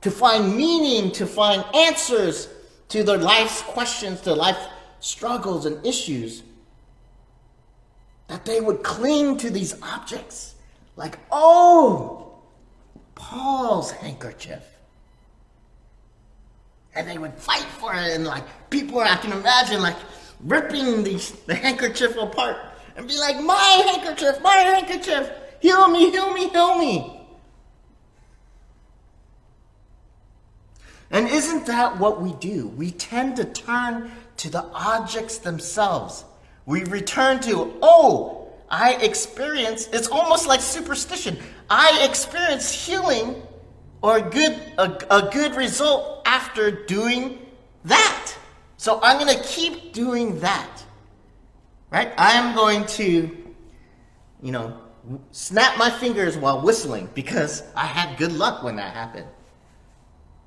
to 0.00 0.10
find 0.10 0.56
meaning, 0.56 1.12
to 1.12 1.24
find 1.24 1.64
answers 1.72 2.48
to 2.88 3.04
their 3.04 3.16
life's 3.16 3.62
questions, 3.62 4.22
to 4.22 4.34
life 4.34 4.58
struggles 4.98 5.66
and 5.66 5.86
issues. 5.86 6.42
That 8.26 8.44
they 8.44 8.60
would 8.60 8.82
cling 8.82 9.36
to 9.36 9.50
these 9.50 9.80
objects 9.80 10.56
like, 10.96 11.16
oh, 11.30 12.40
Paul's 13.14 13.92
handkerchief. 13.92 14.64
And 16.96 17.08
they 17.08 17.18
would 17.18 17.34
fight 17.34 17.68
for 17.78 17.94
it, 17.94 18.16
and 18.16 18.24
like 18.24 18.42
people, 18.68 18.98
I 18.98 19.14
can 19.14 19.30
imagine, 19.30 19.80
like 19.80 19.96
ripping 20.40 21.04
the, 21.04 21.32
the 21.46 21.54
handkerchief 21.54 22.16
apart 22.16 22.56
and 22.96 23.06
be 23.06 23.16
like, 23.16 23.40
my 23.40 23.84
handkerchief, 23.86 24.42
my 24.42 24.56
handkerchief. 24.56 25.30
Heal 25.60 25.88
me, 25.88 26.10
heal 26.10 26.32
me, 26.32 26.48
heal 26.48 26.78
me. 26.78 27.16
And 31.10 31.28
isn't 31.28 31.66
that 31.66 31.98
what 31.98 32.20
we 32.20 32.32
do? 32.34 32.68
We 32.68 32.90
tend 32.90 33.36
to 33.36 33.44
turn 33.44 34.10
to 34.38 34.50
the 34.50 34.64
objects 34.74 35.38
themselves. 35.38 36.24
We 36.66 36.84
return 36.84 37.40
to, 37.40 37.76
oh, 37.80 38.48
I 38.68 38.94
experience, 38.94 39.88
it's 39.92 40.08
almost 40.08 40.48
like 40.48 40.60
superstition. 40.60 41.38
I 41.70 42.04
experience 42.08 42.72
healing 42.72 43.40
or 44.02 44.18
a 44.18 44.22
good, 44.22 44.60
a, 44.78 44.98
a 45.10 45.30
good 45.30 45.54
result 45.54 46.22
after 46.26 46.70
doing 46.70 47.46
that. 47.84 48.34
So 48.76 49.00
I'm 49.02 49.24
going 49.24 49.36
to 49.36 49.44
keep 49.44 49.92
doing 49.92 50.40
that. 50.40 50.84
Right? 51.90 52.12
I 52.18 52.32
am 52.32 52.54
going 52.56 52.84
to, 52.86 53.54
you 54.42 54.52
know, 54.52 54.80
snap 55.30 55.78
my 55.78 55.90
fingers 55.90 56.36
while 56.36 56.60
whistling 56.60 57.08
because 57.14 57.62
I 57.74 57.86
had 57.86 58.18
good 58.18 58.32
luck 58.32 58.62
when 58.62 58.76
that 58.76 58.94
happened. 58.94 59.26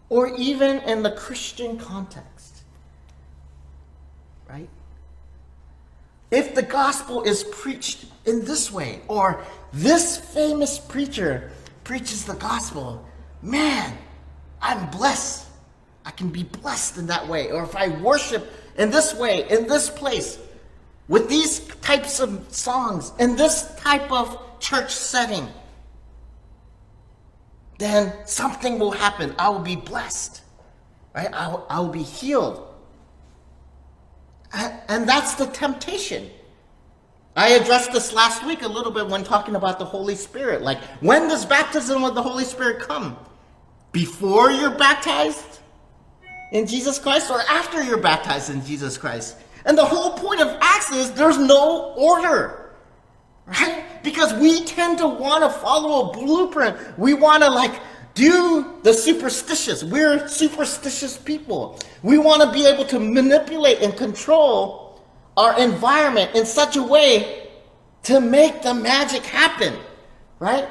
Or 0.10 0.36
even 0.36 0.80
in 0.80 1.04
the 1.04 1.12
Christian 1.12 1.78
context. 1.78 2.64
Right? 4.50 4.70
If 6.32 6.56
the 6.56 6.64
gospel 6.64 7.24
is 7.24 7.44
preached 7.44 8.06
in 8.26 8.46
this 8.46 8.72
way, 8.72 9.02
or 9.08 9.44
this 9.72 10.18
famous 10.18 10.78
preacher 10.80 11.52
preaches 11.84 12.26
the 12.26 12.36
gospel, 12.36 13.06
man, 13.42 13.98
I'm 14.62 14.90
blessed. 14.90 15.48
I 16.06 16.12
can 16.12 16.30
be 16.30 16.44
blessed 16.44 16.98
in 16.98 17.08
that 17.08 17.28
way. 17.28 17.52
Or 17.52 17.64
if 17.64 17.76
I 17.76 17.90
worship 18.00 18.52
in 18.78 18.92
this 18.92 19.14
way, 19.16 19.48
in 19.50 19.68
this 19.68 19.90
place, 19.90 20.40
with 21.08 21.30
these 21.30 21.60
types 21.82 22.20
of 22.20 22.46
songs, 22.54 23.12
in 23.20 23.36
this 23.36 23.74
type 23.78 24.12
of 24.12 24.40
church 24.60 24.94
setting, 24.94 25.48
then 27.80 28.14
something 28.26 28.78
will 28.78 28.92
happen. 28.92 29.34
I 29.40 29.50
will 29.50 29.60
be 29.60 29.76
blessed. 29.76 30.42
Right? 31.16 31.34
I 31.34 31.48
will, 31.48 31.66
I 31.70 31.80
will 31.80 31.90
be 31.90 32.04
healed. 32.04 32.66
And, 34.54 35.08
that's 35.08 35.36
the 35.36 35.46
temptation. 35.46 36.30
I 37.36 37.50
addressed 37.52 37.92
this 37.92 38.14
last 38.14 38.46
week 38.46 38.64
a 38.64 38.68
little 38.68 38.92
bit 38.92 39.08
when 39.08 39.24
talking 39.24 39.56
about 39.56 39.80
the 39.80 39.86
Holy 39.86 40.16
Spirit. 40.16 40.62
Like, 40.62 40.82
when 41.02 41.28
does 41.28 41.46
baptism 41.46 42.02
with 42.02 42.16
the 42.16 42.22
Holy 42.22 42.44
Spirit 42.44 42.82
come? 42.82 43.18
Before 43.92 44.52
you're 44.52 44.76
baptized 44.76 45.60
in 46.52 46.66
Jesus 46.66 47.00
Christ 47.00 47.30
or 47.30 47.42
after 47.42 47.84
you're 47.84 48.02
baptized 48.02 48.50
in 48.50 48.66
Jesus 48.66 48.98
Christ? 48.98 49.38
And 49.66 49.78
the 49.78 49.86
whole 49.86 50.18
point 50.18 50.42
of 50.42 50.58
Acts 50.62 50.92
is 50.92 51.12
there's 51.12 51.38
no 51.38 51.94
order. 51.96 52.59
Right? 53.50 53.84
Because 54.04 54.34
we 54.34 54.64
tend 54.64 55.00
to 55.00 55.08
want 55.08 55.44
to 55.44 55.50
follow 55.50 56.10
a 56.10 56.14
blueprint. 56.14 56.78
We 56.98 57.14
want 57.14 57.44
to 57.44 57.50
like 57.50 57.82
do 58.14 58.80
the 58.84 58.94
superstitious. 58.94 59.84
We're 59.84 60.28
superstitious 60.28 61.18
people. 61.18 61.80
We 62.04 62.18
want 62.18 62.42
to 62.44 62.52
be 62.52 62.66
able 62.66 62.86
to 62.86 63.00
manipulate 63.00 63.82
and 63.82 63.96
control 63.96 65.02
our 65.36 65.60
environment 65.60 66.36
in 66.36 66.46
such 66.46 66.76
a 66.76 66.84
way 66.84 67.50
to 68.04 68.22
make 68.22 68.62
the 68.62 68.74
magic 68.74 69.24
happen. 69.24 69.74
Right? 70.40 70.68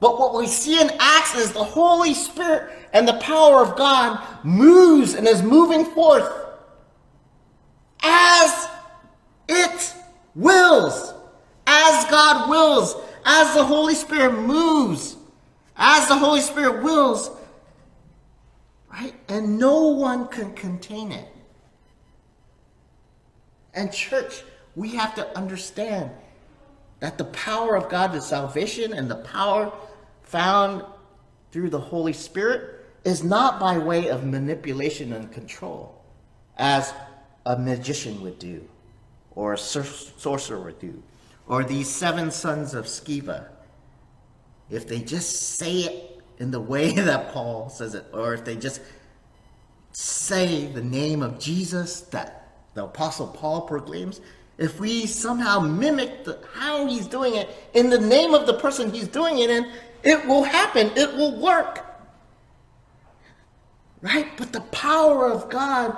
But 0.00 0.18
what 0.18 0.34
we 0.34 0.46
see 0.46 0.80
in 0.80 0.90
Acts 0.98 1.34
is 1.36 1.52
the 1.52 1.64
Holy 1.64 2.14
Spirit 2.14 2.72
and 2.92 3.06
the 3.06 3.14
power 3.14 3.62
of 3.62 3.76
God 3.76 4.20
moves 4.44 5.14
and 5.14 5.26
is 5.26 5.42
moving 5.42 5.84
forth 5.84 6.30
as 8.02 8.68
it 9.48 9.94
wills, 10.34 11.14
God 12.12 12.50
wills, 12.50 12.94
as 13.24 13.54
the 13.54 13.64
Holy 13.64 13.94
Spirit 13.94 14.34
moves, 14.34 15.16
as 15.76 16.06
the 16.08 16.16
Holy 16.16 16.42
Spirit 16.42 16.82
wills, 16.82 17.30
right? 18.92 19.14
And 19.28 19.58
no 19.58 19.88
one 19.88 20.28
can 20.28 20.52
contain 20.52 21.10
it. 21.10 21.26
And, 23.72 23.90
church, 23.90 24.42
we 24.76 24.90
have 24.90 25.14
to 25.14 25.36
understand 25.36 26.10
that 27.00 27.16
the 27.16 27.24
power 27.24 27.76
of 27.76 27.88
God 27.88 28.14
is 28.14 28.26
salvation 28.26 28.92
and 28.92 29.10
the 29.10 29.16
power 29.16 29.72
found 30.22 30.84
through 31.50 31.70
the 31.70 31.80
Holy 31.80 32.12
Spirit 32.12 32.84
is 33.04 33.24
not 33.24 33.58
by 33.58 33.78
way 33.78 34.08
of 34.08 34.24
manipulation 34.24 35.14
and 35.14 35.32
control, 35.32 36.04
as 36.58 36.92
a 37.46 37.56
magician 37.56 38.20
would 38.20 38.38
do, 38.38 38.68
or 39.34 39.54
a 39.54 39.58
sorcerer 39.58 40.60
would 40.60 40.78
do, 40.78 41.02
or 41.46 41.64
these 41.64 41.88
seven 41.88 42.30
sons 42.30 42.74
of 42.74 42.86
Sceva. 42.86 43.48
If 44.70 44.86
they 44.86 45.00
just 45.00 45.56
say 45.56 45.80
it 45.80 46.20
in 46.38 46.50
the 46.50 46.60
way 46.60 46.92
that 46.96 47.32
Paul 47.32 47.68
says 47.68 47.94
it, 47.94 48.06
or 48.12 48.34
if 48.34 48.44
they 48.44 48.56
just 48.56 48.80
say 49.92 50.66
the 50.66 50.82
name 50.82 51.22
of 51.22 51.38
Jesus 51.38 52.02
that 52.02 52.48
the 52.74 52.84
Apostle 52.84 53.28
Paul 53.28 53.62
proclaims, 53.62 54.20
if 54.58 54.78
we 54.78 55.06
somehow 55.06 55.60
mimic 55.60 56.24
the, 56.24 56.38
how 56.54 56.86
he's 56.86 57.06
doing 57.06 57.36
it 57.36 57.50
in 57.74 57.90
the 57.90 57.98
name 57.98 58.34
of 58.34 58.46
the 58.46 58.54
person 58.54 58.92
he's 58.92 59.08
doing 59.08 59.38
it 59.38 59.50
in, 59.50 59.70
it 60.02 60.26
will 60.26 60.44
happen. 60.44 60.90
It 60.96 61.14
will 61.14 61.38
work. 61.40 61.84
Right? 64.00 64.36
But 64.36 64.52
the 64.52 64.60
power 64.60 65.30
of 65.30 65.48
God 65.48 65.96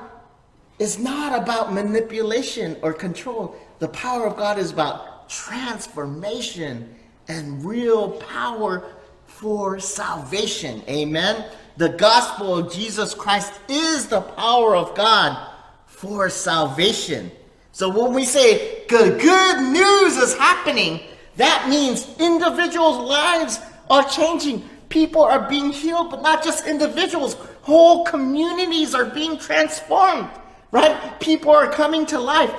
is 0.79 0.99
not 0.99 1.41
about 1.41 1.73
manipulation 1.73 2.77
or 2.83 2.93
control. 2.93 3.57
The 3.79 3.89
power 3.89 4.27
of 4.27 4.37
God 4.37 4.59
is 4.59 4.73
about 4.73 5.14
transformation 5.29 6.95
and 7.29 7.65
real 7.65 8.13
power 8.13 8.85
for 9.27 9.81
salvation. 9.81 10.83
Amen. 10.89 11.47
The 11.77 11.91
gospel 11.91 12.59
of 12.59 12.73
Jesus 12.73 13.15
Christ 13.15 13.53
is 13.69 14.07
the 14.07 14.21
power 14.21 14.77
of 14.77 14.95
God 14.95 15.53
for 15.87 16.31
salvation. 16.31 17.31
So 17.73 17.89
when 17.89 18.15
we 18.15 18.25
say 18.25 18.87
good, 18.87 19.21
good 19.21 19.61
news 19.61 20.17
is 20.17 20.37
happening, 20.37 21.01
that 21.37 21.67
means 21.69 22.09
individuals' 22.21 22.99
lives 22.99 23.59
are 23.91 24.05
changing. 24.05 24.63
People 24.89 25.23
are 25.23 25.49
being 25.49 25.73
healed, 25.73 26.11
but 26.11 26.23
not 26.23 26.45
just 26.45 26.67
individuals. 26.67 27.35
Whole 27.63 28.05
communities 28.05 28.95
are 28.95 29.07
being 29.07 29.39
transformed, 29.39 30.29
right? 30.71 31.19
People 31.19 31.51
are 31.51 31.69
coming 31.69 32.07
to 32.07 32.21
life. 32.21 32.53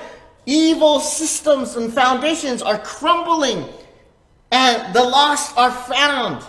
Evil 0.46 1.00
systems 1.00 1.76
and 1.76 1.92
foundations 1.92 2.62
are 2.62 2.78
crumbling, 2.78 3.66
and 4.52 4.94
the 4.94 5.04
lost 5.04 5.58
are 5.58 5.72
found, 5.72 6.44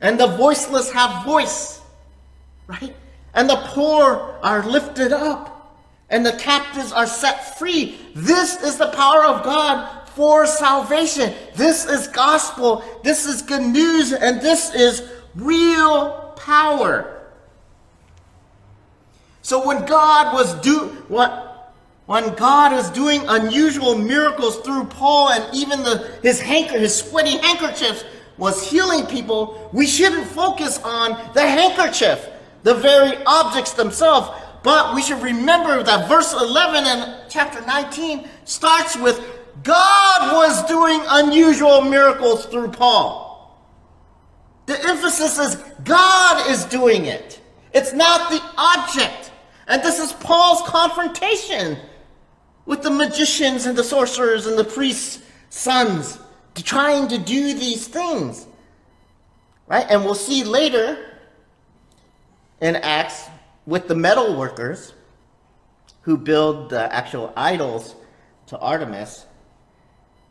and 0.00 0.18
the 0.18 0.28
voiceless 0.28 0.90
have 0.92 1.24
voice, 1.24 1.80
right? 2.66 2.94
And 3.34 3.48
the 3.48 3.56
poor 3.56 4.38
are 4.42 4.64
lifted 4.66 5.12
up 5.12 5.52
and 6.12 6.24
the 6.24 6.34
captives 6.34 6.92
are 6.92 7.06
set 7.06 7.58
free. 7.58 7.98
This 8.14 8.62
is 8.62 8.76
the 8.76 8.90
power 8.90 9.24
of 9.24 9.42
God 9.42 10.06
for 10.10 10.46
salvation. 10.46 11.32
This 11.54 11.86
is 11.86 12.06
gospel. 12.06 12.84
This 13.02 13.24
is 13.24 13.40
good 13.40 13.62
news, 13.62 14.12
and 14.12 14.40
this 14.40 14.74
is 14.74 15.10
real 15.34 16.34
power. 16.36 17.30
So 19.40 19.66
when 19.66 19.86
God 19.86 20.34
was 20.34 20.54
do 20.60 20.88
what 21.08 21.51
when 22.06 22.34
God 22.34 22.72
is 22.72 22.90
doing 22.90 23.22
unusual 23.28 23.96
miracles 23.96 24.58
through 24.58 24.84
Paul 24.86 25.30
and 25.30 25.54
even 25.54 25.82
the 25.82 26.18
his 26.22 26.40
hanker 26.40 26.78
his 26.78 26.94
sweaty 26.94 27.38
handkerchiefs 27.38 28.04
was 28.38 28.68
healing 28.68 29.06
people, 29.06 29.70
we 29.72 29.86
shouldn't 29.86 30.26
focus 30.26 30.80
on 30.82 31.10
the 31.34 31.42
handkerchief, 31.42 32.28
the 32.64 32.74
very 32.74 33.22
objects 33.24 33.72
themselves, 33.72 34.28
but 34.62 34.94
we 34.94 35.02
should 35.02 35.22
remember 35.22 35.82
that 35.82 36.08
verse 36.08 36.32
11 36.32 36.84
in 36.84 37.14
chapter 37.28 37.60
19 37.66 38.26
starts 38.44 38.96
with 38.96 39.20
God 39.62 40.32
was 40.32 40.64
doing 40.66 41.00
unusual 41.08 41.82
miracles 41.82 42.46
through 42.46 42.70
Paul. 42.70 43.32
The 44.66 44.78
emphasis 44.88 45.38
is 45.38 45.56
God 45.84 46.50
is 46.50 46.64
doing 46.64 47.06
it. 47.06 47.40
It's 47.72 47.92
not 47.92 48.30
the 48.30 48.42
object. 48.56 49.30
And 49.66 49.82
this 49.82 49.98
is 49.98 50.12
Paul's 50.14 50.62
confrontation 50.68 51.78
with 52.66 52.82
the 52.82 52.90
magicians 52.90 53.66
and 53.66 53.76
the 53.76 53.84
sorcerers 53.84 54.46
and 54.46 54.58
the 54.58 54.64
priests' 54.64 55.22
sons 55.50 56.18
to 56.54 56.62
trying 56.62 57.08
to 57.08 57.18
do 57.18 57.54
these 57.54 57.86
things. 57.88 58.46
Right? 59.66 59.86
And 59.88 60.04
we'll 60.04 60.14
see 60.14 60.44
later 60.44 60.98
in 62.60 62.76
Acts 62.76 63.28
with 63.66 63.88
the 63.88 63.94
metal 63.94 64.36
workers 64.36 64.94
who 66.02 66.16
build 66.16 66.70
the 66.70 66.92
actual 66.92 67.32
idols 67.36 67.94
to 68.46 68.58
Artemis, 68.58 69.26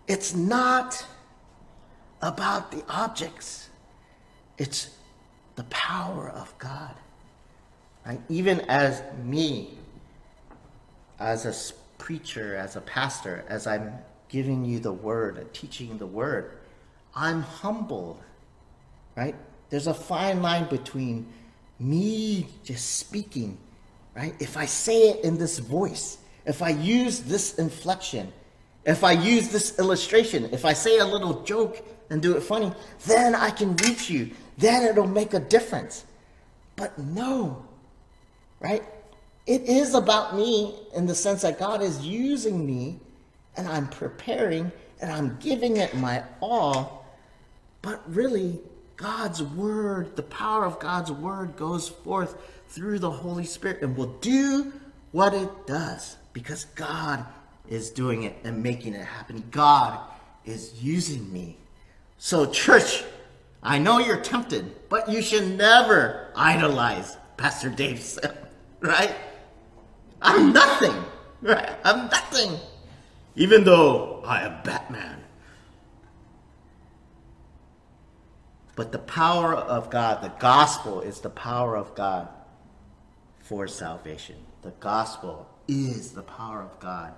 it's 0.08 0.36
not 0.36 1.06
about 2.22 2.72
the 2.72 2.84
objects, 2.89 3.70
it's 4.58 4.89
the 5.56 5.63
power 5.65 6.30
of 6.30 6.56
God. 6.58 6.94
Right? 8.06 8.20
Even 8.30 8.62
as 8.62 9.02
me, 9.24 9.78
as 11.20 11.46
a 11.46 11.54
preacher, 12.02 12.56
as 12.56 12.76
a 12.76 12.82
pastor, 12.82 13.46
as 13.48 13.68
I'm 13.68 13.94
giving 14.28 14.66
you 14.66 14.80
the 14.80 14.92
word, 14.92 15.54
teaching 15.54 16.00
the 16.00 16.08
word, 16.08 16.58
I'm 17.16 17.44
humbled. 17.44 18.20
Right? 19.16 19.36
There's 19.70 19.86
a 19.86 19.94
fine 19.94 20.42
line 20.42 20.68
between 20.68 21.28
me 21.80 22.48
just 22.64 22.98
speaking, 22.98 23.56
right? 24.16 24.34
If 24.40 24.58
I 24.58 24.66
say 24.66 25.10
it 25.10 25.24
in 25.24 25.38
this 25.38 25.60
voice, 25.60 26.18
if 26.46 26.64
I 26.64 26.70
use 26.70 27.20
this 27.22 27.60
inflection, 27.60 28.34
if 28.84 29.04
I 29.04 29.12
use 29.12 29.50
this 29.50 29.78
illustration, 29.78 30.50
if 30.52 30.66
I 30.66 30.74
say 30.74 30.98
a 30.98 31.06
little 31.06 31.44
joke 31.44 31.86
and 32.10 32.20
do 32.20 32.36
it 32.36 32.42
funny, 32.42 32.74
then 33.06 33.36
I 33.36 33.52
can 33.52 33.76
reach 33.76 34.10
you. 34.10 34.32
Then 34.58 34.84
it'll 34.84 35.06
make 35.08 35.36
a 35.36 35.40
difference. 35.40 36.04
But 36.76 36.98
no, 36.98 37.64
right? 38.60 38.84
It 39.47 39.63
is 39.63 39.95
about 39.95 40.36
me 40.36 40.75
in 40.95 41.06
the 41.06 41.15
sense 41.15 41.41
that 41.41 41.60
God 41.60 41.82
is 41.82 42.06
using 42.06 42.65
me 42.65 42.99
and 43.58 43.67
I'm 43.67 43.88
preparing 43.88 44.71
and 45.01 45.12
I'm 45.12 45.38
giving 45.39 45.77
it 45.77 45.95
my 45.95 46.23
all. 46.39 47.06
But 47.82 48.01
really, 48.13 48.60
God's 48.97 49.41
word, 49.41 50.15
the 50.15 50.23
power 50.23 50.65
of 50.65 50.80
God's 50.80 51.12
word 51.12 51.56
goes 51.56 51.89
forth 51.89 52.38
through 52.69 52.99
the 52.99 53.10
Holy 53.10 53.45
Spirit 53.45 53.82
and 53.82 53.97
will 53.97 54.13
do 54.19 54.71
what 55.12 55.34
it 55.34 55.49
does 55.65 56.17
because 56.34 56.65
God 56.75 57.25
is 57.67 57.89
doing 57.89 58.23
it 58.23 58.38
and 58.43 58.62
making 58.62 58.93
it 58.93 59.06
happen. 59.06 59.43
God 59.49 59.99
is 60.45 60.82
using 60.84 61.32
me. 61.34 61.58
So, 62.17 62.45
church, 62.45 63.04
I 63.63 63.80
know 63.80 63.97
you're 63.97 64.21
tempted, 64.21 64.89
but 64.89 65.10
you 65.10 65.21
should 65.21 65.58
never 65.58 66.32
idolize 66.36 67.17
Pastor 67.38 67.69
Dave 67.69 68.19
right? 68.80 69.15
I'm 70.21 70.53
nothing, 70.53 70.95
right? 71.41 71.71
I'm 71.84 72.07
nothing. 72.07 72.60
Even 73.36 73.63
though 73.63 74.21
I 74.25 74.41
am 74.43 74.62
Batman. 74.63 75.23
But 78.75 78.91
the 78.91 78.99
power 78.99 79.53
of 79.53 79.89
God, 79.89 80.21
the 80.21 80.34
gospel 80.39 81.01
is 81.01 81.19
the 81.21 81.29
power 81.29 81.75
of 81.75 81.93
God 81.95 82.29
for 83.39 83.67
salvation. 83.67 84.38
The 84.62 84.71
gospel 84.79 85.47
is 85.67 86.12
the 86.12 86.23
power 86.23 86.62
of 86.62 86.79
God 86.79 87.13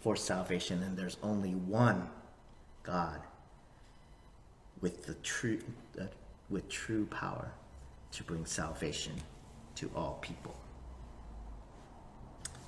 for 0.00 0.16
salvation, 0.16 0.82
and 0.82 0.96
there's 0.96 1.16
only 1.22 1.52
one 1.52 2.08
God 2.82 3.20
with 4.80 5.06
the 5.06 5.14
true 5.14 5.60
uh, 6.00 6.04
with 6.50 6.68
true 6.68 7.06
power 7.06 7.50
to 8.12 8.22
bring 8.22 8.44
salvation 8.44 9.14
to 9.76 9.90
all 9.96 10.18
people. 10.20 10.54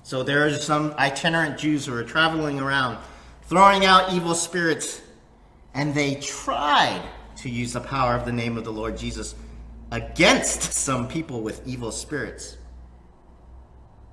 So 0.07 0.23
there 0.23 0.45
are 0.45 0.53
some 0.53 0.93
itinerant 0.97 1.59
Jews 1.59 1.85
who 1.85 1.93
are 1.93 2.01
traveling 2.01 2.61
around 2.61 2.97
throwing 3.41 3.83
out 3.83 4.13
evil 4.13 4.35
spirits, 4.35 5.01
and 5.73 5.93
they 5.93 6.15
tried 6.15 7.03
to 7.39 7.49
use 7.49 7.73
the 7.73 7.81
power 7.81 8.15
of 8.15 8.23
the 8.23 8.31
name 8.31 8.57
of 8.57 8.63
the 8.63 8.71
Lord 8.71 8.97
Jesus 8.97 9.35
against 9.91 10.61
some 10.71 11.09
people 11.09 11.41
with 11.41 11.61
evil 11.67 11.91
spirits. 11.91 12.55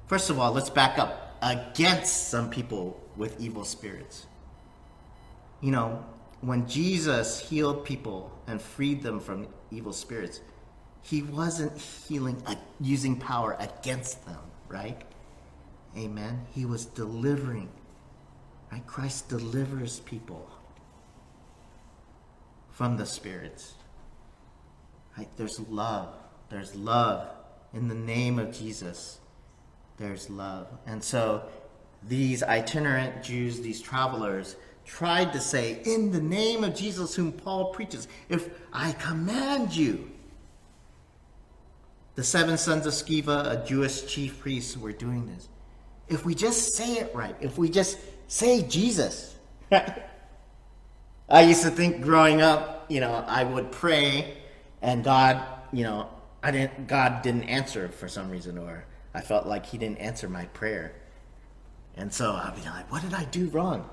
First 0.08 0.30
of 0.30 0.40
all, 0.40 0.50
let's 0.50 0.68
back 0.68 0.98
up. 0.98 1.36
Against 1.42 2.26
some 2.28 2.50
people 2.50 3.00
with 3.16 3.40
evil 3.40 3.64
spirits. 3.64 4.26
You 5.60 5.70
know, 5.70 6.04
when 6.40 6.66
Jesus 6.66 7.48
healed 7.48 7.84
people 7.84 8.36
and 8.48 8.60
freed 8.60 9.00
them 9.04 9.20
from 9.20 9.46
evil 9.70 9.92
spirits, 9.92 10.40
he 11.02 11.22
wasn't 11.22 11.78
healing, 11.78 12.42
uh, 12.46 12.56
using 12.80 13.14
power 13.14 13.56
against 13.60 14.26
them, 14.26 14.40
right? 14.66 15.00
Amen. 15.96 16.46
He 16.52 16.64
was 16.64 16.86
delivering. 16.86 17.68
Right? 18.72 18.86
Christ 18.86 19.28
delivers 19.28 20.00
people 20.00 20.50
from 22.70 22.96
the 22.96 23.06
spirits. 23.06 23.74
Right? 25.16 25.28
There's 25.36 25.60
love. 25.60 26.08
There's 26.48 26.74
love 26.74 27.28
in 27.72 27.88
the 27.88 27.94
name 27.94 28.38
of 28.38 28.52
Jesus. 28.52 29.20
There's 29.96 30.28
love. 30.28 30.66
And 30.86 31.02
so 31.02 31.44
these 32.02 32.42
itinerant 32.42 33.22
Jews, 33.22 33.60
these 33.60 33.80
travelers, 33.80 34.56
tried 34.84 35.32
to 35.32 35.40
say, 35.40 35.80
In 35.84 36.10
the 36.10 36.20
name 36.20 36.64
of 36.64 36.74
Jesus, 36.74 37.14
whom 37.14 37.32
Paul 37.32 37.66
preaches, 37.72 38.08
if 38.28 38.50
I 38.72 38.92
command 38.92 39.74
you. 39.74 40.10
The 42.14 42.24
seven 42.24 42.56
sons 42.58 42.86
of 42.86 42.92
Sceva, 42.92 43.62
a 43.62 43.66
Jewish 43.66 44.06
chief 44.06 44.38
priest, 44.40 44.76
were 44.76 44.92
doing 44.92 45.26
this. 45.26 45.48
If 46.08 46.24
we 46.24 46.34
just 46.34 46.74
say 46.74 46.94
it 46.94 47.14
right, 47.14 47.36
if 47.40 47.58
we 47.58 47.68
just 47.68 47.98
say 48.28 48.62
Jesus. 48.62 49.36
I 51.28 51.42
used 51.42 51.62
to 51.62 51.70
think 51.70 52.02
growing 52.02 52.42
up, 52.42 52.86
you 52.88 53.00
know, 53.00 53.24
I 53.26 53.44
would 53.44 53.72
pray 53.72 54.36
and 54.82 55.02
God, 55.02 55.42
you 55.72 55.84
know, 55.84 56.08
I 56.42 56.50
didn't 56.50 56.86
God 56.86 57.22
didn't 57.22 57.44
answer 57.44 57.88
for 57.88 58.08
some 58.08 58.30
reason 58.30 58.58
or 58.58 58.84
I 59.14 59.20
felt 59.20 59.46
like 59.46 59.64
he 59.64 59.78
didn't 59.78 59.98
answer 59.98 60.28
my 60.28 60.44
prayer. 60.46 60.92
And 61.96 62.12
so 62.12 62.32
I'd 62.32 62.54
be 62.56 62.62
like, 62.62 62.90
what 62.92 63.02
did 63.02 63.14
I 63.14 63.24
do 63.24 63.48
wrong? 63.48 63.88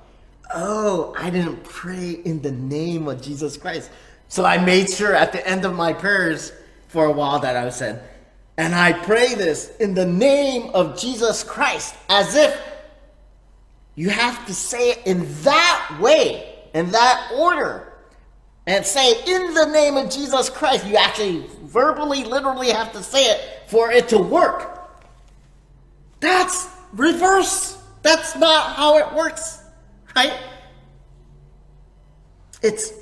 Oh, 0.54 1.15
I 1.17 1.30
didn't 1.30 1.63
pray 1.63 2.12
in 2.12 2.41
the 2.41 2.52
name 2.52 3.08
of 3.08 3.21
Jesus 3.21 3.56
Christ. 3.56 3.89
So 4.28 4.43
I 4.43 4.58
made 4.63 4.89
sure 4.89 5.15
at 5.15 5.32
the 5.32 5.45
end 5.47 5.63
of 5.65 5.74
my 5.74 5.93
prayers 5.93 6.52
for 6.88 7.06
a 7.06 7.12
while 7.12 7.39
that 7.39 7.56
I 7.56 7.63
was 7.63 7.76
said, 7.76 8.04
and 8.58 8.76
I 8.76 8.94
pray 8.94 9.34
this 9.36 9.76
in 9.78 9.94
the 9.94 10.06
name 10.06 10.72
of 10.74 11.00
Jesus 11.00 11.44
Christ, 11.44 11.96
as 12.10 12.36
if 12.36 12.60
you 13.96 14.10
have 14.10 14.46
to 14.48 14.54
say 14.54 14.92
it 14.92 15.02
in 15.06 15.28
that 15.44 15.98
way, 16.00 16.56
in 16.74 16.92
that 16.92 17.32
order, 17.36 17.94
and 18.68 18.86
say, 18.86 19.12
in 19.26 19.54
the 19.54 19.66
name 19.66 19.98
of 19.98 20.10
Jesus 20.10 20.50
Christ. 20.50 20.86
You 20.86 20.96
actually 20.96 21.46
verbally, 21.64 22.24
literally 22.24 22.70
have 22.70 22.92
to 22.94 23.04
say 23.04 23.26
it 23.26 23.64
for 23.68 23.92
it 23.92 24.10
to 24.10 24.18
work. 24.20 24.90
That's 26.20 26.70
reverse. 26.94 27.78
That's 28.04 28.36
not 28.36 28.76
how 28.76 28.98
it 28.98 29.14
works, 29.14 29.64
right? 30.16 30.34
It's 32.62 32.94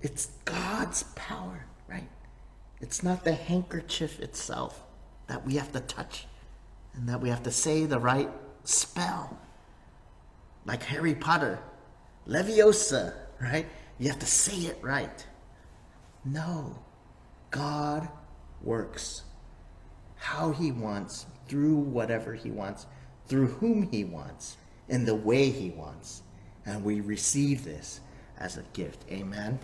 it's 0.00 0.26
God's 0.44 1.02
power, 1.14 1.66
right? 1.88 2.08
It's 2.80 3.02
not 3.02 3.24
the 3.24 3.32
handkerchief 3.32 4.20
itself 4.20 4.82
that 5.26 5.44
we 5.44 5.56
have 5.56 5.72
to 5.72 5.80
touch 5.80 6.26
and 6.94 7.08
that 7.08 7.20
we 7.20 7.28
have 7.28 7.42
to 7.44 7.50
say 7.50 7.84
the 7.84 7.98
right 7.98 8.30
spell. 8.64 9.38
Like 10.64 10.82
Harry 10.84 11.14
Potter, 11.14 11.58
Leviosa, 12.26 13.14
right? 13.40 13.66
You 13.98 14.08
have 14.08 14.18
to 14.18 14.26
say 14.26 14.56
it 14.66 14.78
right. 14.82 15.26
No, 16.24 16.78
God 17.50 18.08
works 18.62 19.22
how 20.16 20.50
He 20.50 20.72
wants, 20.72 21.26
through 21.48 21.76
whatever 21.76 22.34
He 22.34 22.50
wants, 22.50 22.86
through 23.26 23.46
whom 23.46 23.88
He 23.90 24.04
wants, 24.04 24.56
in 24.88 25.04
the 25.04 25.14
way 25.14 25.50
He 25.50 25.70
wants. 25.70 26.22
And 26.66 26.84
we 26.84 27.00
receive 27.00 27.64
this 27.64 28.00
as 28.38 28.56
a 28.56 28.62
gift. 28.72 29.04
Amen. 29.10 29.58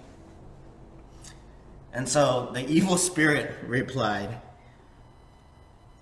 And 1.95 2.07
so 2.09 2.51
the 2.53 2.69
evil 2.69 2.99
spirit 2.99 3.55
replied, 3.67 4.41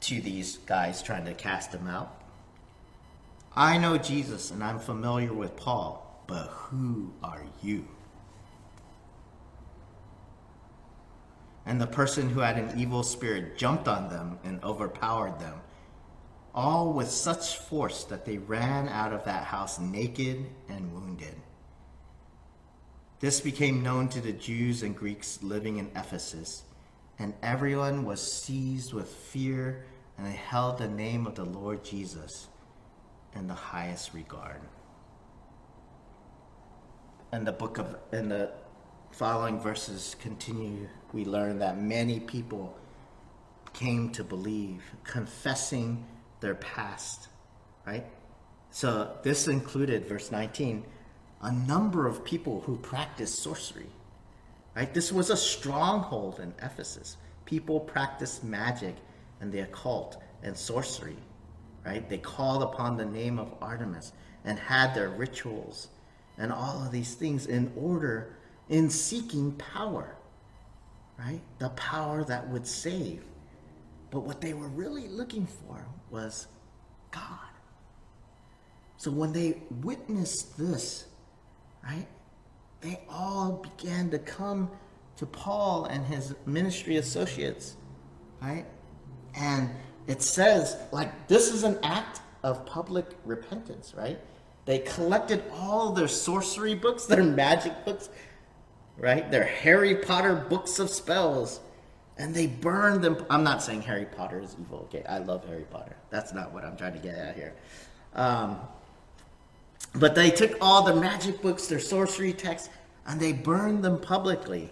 to 0.03 0.21
these 0.21 0.57
guys 0.59 1.01
trying 1.03 1.25
to 1.25 1.35
cast 1.35 1.73
him 1.73 1.87
out. 1.87 2.21
I 3.55 3.79
know 3.79 3.97
Jesus 3.99 4.51
and 4.51 4.63
I'm 4.63 4.79
familiar 4.79 5.33
with 5.33 5.57
Paul, 5.57 6.25
but 6.27 6.49
who 6.49 7.13
are 7.23 7.45
you? 7.63 7.87
And 11.65 11.81
the 11.81 11.87
person 11.87 12.31
who 12.31 12.41
had 12.41 12.59
an 12.59 12.79
evil 12.79 13.05
spirit 13.05 13.57
jumped 13.57 13.87
on 13.87 14.09
them 14.09 14.41
and 14.43 14.63
overpowered 14.65 15.39
them, 15.39 15.61
all 16.53 16.93
with 16.93 17.09
such 17.09 17.59
force 17.59 18.03
that 18.05 18.25
they 18.25 18.39
ran 18.39 18.89
out 18.89 19.13
of 19.13 19.25
that 19.25 19.45
house 19.45 19.79
naked 19.79 20.45
and 20.69 20.93
wounded. 20.93 21.37
This 23.23 23.41
became 23.41 23.85
known 23.85 24.09
to 24.09 24.21
the 24.21 24.33
Jews 24.33 24.83
and 24.83 24.97
Greeks 24.97 25.45
living 25.45 25.77
in 25.77 25.93
Ephesus, 25.95 26.65
and 27.21 27.35
everyone 27.41 28.05
was 28.05 28.21
seized 28.21 28.93
with 28.93 29.09
fear 29.09 29.85
and 30.19 30.27
they 30.27 30.33
held 30.33 30.79
the 30.79 30.89
name 30.89 31.29
of 31.29 31.37
the 31.37 31.45
Lord 31.45 31.85
Jesus 31.85 32.49
in 33.37 33.47
the 33.47 33.55
highest 33.55 34.13
regard. 34.13 34.61
And 37.31 37.47
the 37.47 37.53
book 37.53 37.79
of 37.79 37.97
in 38.13 38.29
the 38.29 38.51
following 39.13 39.61
verses 39.61 40.17
continue, 40.21 40.89
we 41.13 41.25
learn 41.25 41.61
that 41.61 41.81
many 41.81 42.19
people 42.19 42.77
came 43.73 44.11
to 44.11 44.25
believe, 44.25 44.83
confessing 45.05 46.05
their 46.41 46.57
past, 46.57 47.29
right? 47.87 48.05
So 48.73 49.17
this 49.23 49.47
included 49.47 50.07
verse 50.07 50.33
19, 50.33 50.85
a 51.43 51.53
number 51.53 52.07
of 52.07 52.25
people 52.25 52.61
who 52.61 52.77
practiced 52.79 53.41
sorcery. 53.41 53.91
Right? 54.75 54.93
This 54.95 55.13
was 55.13 55.31
a 55.31 55.37
stronghold 55.37 56.41
in 56.41 56.55
Ephesus. 56.63 57.17
People 57.45 57.81
practiced 57.81 58.43
magic 58.43 58.97
and 59.41 59.53
the 59.53 59.61
occult 59.61 60.23
and 60.43 60.57
sorcery, 60.57 61.17
right? 61.85 62.09
They 62.09 62.19
called 62.19 62.63
upon 62.63 62.97
the 62.97 63.05
name 63.05 63.39
of 63.39 63.53
Artemis 63.61 64.13
and 64.45 64.59
had 64.59 64.95
their 64.95 65.11
rituals 65.11 65.89
and 66.39 66.53
all 66.53 66.83
of 66.83 66.91
these 66.93 67.15
things 67.15 67.47
in 67.47 67.73
order, 67.77 68.37
in 68.69 68.89
seeking 68.89 69.53
power, 69.53 70.17
right? 71.19 71.41
The 71.59 71.69
power 71.71 72.25
that 72.25 72.49
would 72.49 72.67
save. 72.67 73.25
But 74.11 74.21
what 74.21 74.41
they 74.41 74.55
were 74.55 74.69
really 74.69 75.09
looking 75.09 75.47
for 75.47 75.85
was 76.11 76.47
God. 77.11 77.39
So 78.97 79.11
when 79.11 79.33
they 79.33 79.63
witnessed 79.83 80.57
this, 80.57 81.07
right, 81.85 82.07
they 82.81 83.01
all 83.09 83.53
began 83.53 84.11
to 84.11 84.19
come 84.19 84.71
to 85.17 85.27
Paul 85.27 85.87
and 85.87 86.05
his 86.05 86.35
ministry 86.47 86.97
associates, 86.97 87.77
right? 88.41 88.67
And 89.35 89.71
it 90.07 90.23
says, 90.23 90.77
like, 90.91 91.29
this 91.29 91.53
is 91.53 91.63
an 91.63 91.79
act 91.83 92.21
of 92.43 92.67
public 92.67 93.07
repentance, 93.25 93.95
right? 93.97 94.19
They 94.65 94.81
collected 94.81 95.43
all 95.53 95.93
their 95.93 96.09
sorcery 96.09 96.75
books, 96.75 97.07
their 97.07 97.23
magic 97.23 97.85
books, 97.85 98.09
right? 98.97 99.31
Their 99.31 99.45
Harry 99.45 99.95
Potter 99.97 100.35
books 100.35 100.79
of 100.79 100.91
spells, 100.91 101.61
and 102.19 102.35
they 102.35 102.47
burned 102.47 103.03
them. 103.03 103.25
I'm 103.31 103.45
not 103.45 103.63
saying 103.63 103.83
Harry 103.83 104.07
Potter 104.07 104.41
is 104.41 104.57
evil, 104.61 104.81
okay? 104.85 105.05
I 105.09 105.19
love 105.19 105.45
Harry 105.47 105.67
Potter. 105.71 105.97
That's 106.11 106.33
not 106.33 106.53
what 106.53 106.65
I'm 106.65 106.77
trying 106.77 106.95
to 106.95 106.99
get 106.99 107.15
at 107.15 107.37
here. 107.37 107.55
Um, 108.15 108.59
but 109.95 110.15
they 110.15 110.31
took 110.31 110.57
all 110.61 110.83
the 110.83 110.95
magic 110.95 111.43
books, 111.43 111.67
their 111.67 111.81
sorcery 111.81 112.33
texts, 112.33 112.71
and 113.07 113.21
they 113.21 113.33
burned 113.33 113.85
them 113.85 113.99
publicly 113.99 114.71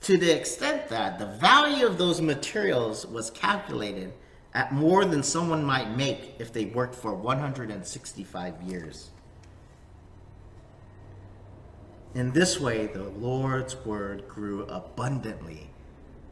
to 0.00 0.16
the 0.16 0.36
extent 0.36 0.88
that 0.88 1.18
the 1.18 1.26
value 1.26 1.86
of 1.86 1.98
those 1.98 2.20
materials 2.20 3.06
was 3.06 3.30
calculated 3.30 4.12
at 4.54 4.72
more 4.72 5.04
than 5.04 5.22
someone 5.22 5.62
might 5.62 5.96
make 5.96 6.34
if 6.38 6.52
they 6.52 6.64
worked 6.64 6.94
for 6.94 7.14
165 7.14 8.62
years. 8.62 9.10
In 12.14 12.32
this 12.32 12.58
way, 12.58 12.88
the 12.88 13.04
Lord's 13.04 13.76
word 13.86 14.26
grew 14.26 14.64
abundantly 14.64 15.70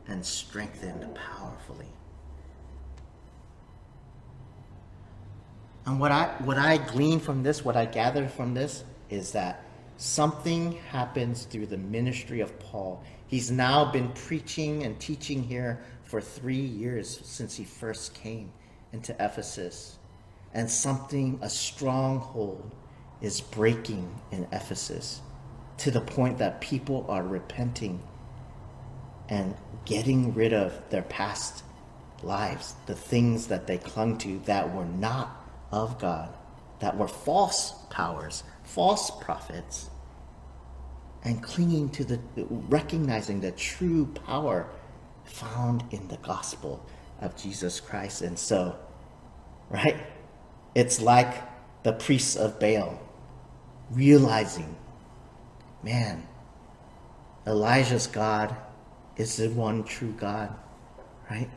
and 0.08 0.24
strengthened 0.24 1.14
powerfully. 1.14 1.86
And 5.88 5.98
what 5.98 6.12
I, 6.12 6.26
what 6.44 6.58
I 6.58 6.76
glean 6.76 7.18
from 7.18 7.42
this, 7.42 7.64
what 7.64 7.76
I 7.76 7.86
gather 7.86 8.28
from 8.28 8.54
this, 8.54 8.84
is 9.10 9.32
that 9.32 9.64
something 9.96 10.72
happens 10.90 11.44
through 11.44 11.66
the 11.66 11.78
ministry 11.78 12.40
of 12.40 12.56
Paul 12.60 13.02
He's 13.28 13.50
now 13.50 13.92
been 13.92 14.08
preaching 14.12 14.84
and 14.84 14.98
teaching 14.98 15.42
here 15.42 15.80
for 16.02 16.20
three 16.20 16.56
years 16.56 17.20
since 17.24 17.54
he 17.54 17.64
first 17.64 18.14
came 18.14 18.50
into 18.92 19.12
Ephesus. 19.22 19.98
And 20.54 20.70
something, 20.70 21.38
a 21.42 21.50
stronghold, 21.50 22.74
is 23.20 23.42
breaking 23.42 24.18
in 24.30 24.48
Ephesus 24.50 25.20
to 25.76 25.90
the 25.90 26.00
point 26.00 26.38
that 26.38 26.62
people 26.62 27.04
are 27.10 27.22
repenting 27.22 28.02
and 29.28 29.54
getting 29.84 30.32
rid 30.32 30.54
of 30.54 30.88
their 30.88 31.02
past 31.02 31.64
lives, 32.22 32.74
the 32.86 32.94
things 32.94 33.48
that 33.48 33.66
they 33.66 33.76
clung 33.76 34.16
to 34.18 34.38
that 34.46 34.74
were 34.74 34.86
not 34.86 35.37
of 35.70 35.98
God, 35.98 36.34
that 36.80 36.96
were 36.96 37.08
false 37.08 37.72
powers, 37.90 38.44
false 38.64 39.10
prophets 39.10 39.90
and 41.24 41.42
clinging 41.42 41.90
to 41.90 42.04
the 42.04 42.20
recognizing 42.68 43.40
the 43.40 43.52
true 43.52 44.06
power 44.26 44.68
found 45.24 45.84
in 45.90 46.06
the 46.08 46.16
gospel 46.18 46.84
of 47.20 47.36
Jesus 47.36 47.80
Christ. 47.80 48.22
And 48.22 48.38
so, 48.38 48.76
right? 49.68 49.96
It's 50.74 51.00
like 51.00 51.42
the 51.82 51.92
priests 51.92 52.36
of 52.36 52.60
Baal 52.60 53.00
realizing, 53.90 54.76
man, 55.82 56.26
Elijah's 57.46 58.06
God 58.06 58.54
is 59.16 59.36
the 59.36 59.48
one 59.50 59.82
true 59.84 60.12
God, 60.12 60.54
right? 61.30 61.50